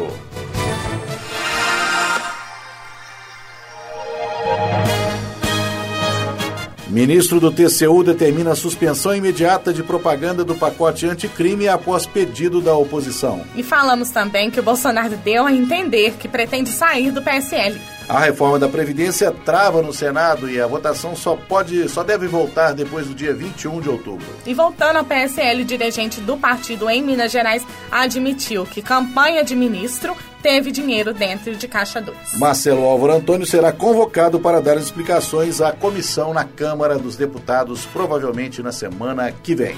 Ministro 6.96 7.42
do 7.42 7.52
TCU 7.52 8.06
determina 8.06 8.54
a 8.54 8.56
suspensão 8.56 9.14
imediata 9.14 9.74
de 9.74 9.84
propaganda 9.84 10.46
do 10.46 10.56
pacote 10.56 11.06
anticrime 11.06 11.68
após 11.68 12.06
pedido 12.06 12.62
da 12.62 12.74
oposição. 12.74 13.44
E 13.54 13.62
falamos 13.62 14.12
também 14.12 14.50
que 14.50 14.62
o 14.62 14.64
Bolsonaro 14.64 15.18
deu 15.18 15.46
a 15.46 15.52
entender 15.52 16.14
que 16.14 16.30
pretende 16.30 16.70
sair 16.70 17.12
do 17.12 17.22
PSL. 17.22 17.78
A 18.08 18.20
reforma 18.20 18.58
da 18.58 18.70
Previdência 18.70 19.30
trava 19.30 19.82
no 19.82 19.92
Senado 19.92 20.50
e 20.50 20.62
a 20.62 20.68
votação 20.68 21.18
só 21.18 21.36
pode, 21.36 21.90
só 21.90 22.02
deve 22.02 22.28
voltar 22.28 22.72
depois 22.72 23.08
do 23.08 23.14
dia 23.14 23.34
21 23.34 23.82
de 23.82 23.90
outubro. 23.90 24.26
E 24.46 24.54
voltando 24.54 24.96
ao 24.96 25.04
PSL, 25.04 25.64
o 25.64 25.66
dirigente 25.66 26.22
do 26.22 26.38
partido 26.38 26.90
em 26.90 27.02
Minas 27.02 27.30
Gerais 27.30 27.68
admitiu 27.92 28.66
que 28.66 28.82
campanha 28.82 29.44
de 29.44 29.54
ministro 29.54 30.16
teve 30.46 30.72
dinheiro 30.72 31.12
dentro 31.12 31.56
de 31.56 31.68
Caixa 31.68 32.00
2. 32.00 32.38
Marcelo 32.38 32.84
Álvaro 32.84 33.14
Antônio 33.14 33.48
será 33.48 33.72
convocado 33.72 34.40
para 34.40 34.62
dar 34.62 34.78
explicações 34.78 35.60
à 35.60 35.72
comissão 35.72 36.36
na 36.36 36.44
Câmara 36.46 37.00
dos 37.00 37.16
Deputados, 37.16 37.88
provavelmente 37.88 38.62
na 38.62 38.72
semana 38.72 39.32
que 39.32 39.56
vem. 39.56 39.76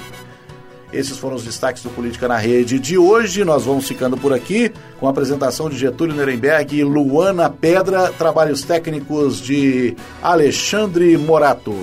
Esses 0.91 1.17
foram 1.17 1.37
os 1.37 1.45
destaques 1.45 1.81
do 1.83 1.89
Política 1.89 2.27
na 2.27 2.35
Rede 2.35 2.79
de 2.79 2.97
hoje. 2.97 3.45
Nós 3.45 3.63
vamos 3.63 3.87
ficando 3.87 4.17
por 4.17 4.33
aqui 4.33 4.69
com 4.99 5.07
a 5.07 5.09
apresentação 5.09 5.69
de 5.69 5.77
Getúlio 5.77 6.13
Nuremberg 6.13 6.75
e 6.75 6.83
Luana 6.83 7.49
Pedra, 7.49 8.11
trabalhos 8.11 8.63
técnicos 8.63 9.39
de 9.39 9.95
Alexandre 10.21 11.17
Morato. 11.17 11.73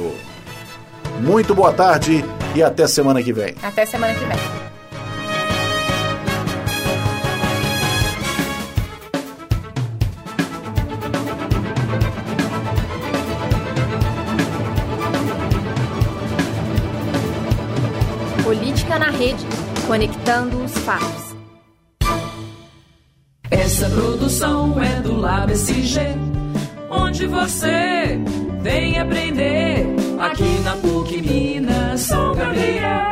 Muito 1.23 1.55
boa 1.55 1.73
tarde 1.73 2.23
e 2.55 2.63
até 2.63 2.87
semana 2.87 3.23
que 3.23 3.33
vem. 3.33 3.55
Até 3.63 3.87
semana 3.87 4.13
que 4.13 4.25
vem. 4.27 4.64
Rede, 19.19 19.47
conectando 19.87 20.65
os 20.65 20.73
fatos. 20.79 21.37
Essa 23.51 23.89
produção 23.89 24.83
é 24.83 25.01
do 25.01 25.17
Lab 25.17 25.53
SG, 25.53 26.01
onde 26.91 27.27
você 27.27 28.19
vem 28.61 28.99
aprender 28.99 29.87
aqui 30.19 30.59
na 30.65 30.77
PUC 30.77 31.23
Minas 31.23 32.01
São 32.01 32.35
Gabriel. 32.35 33.04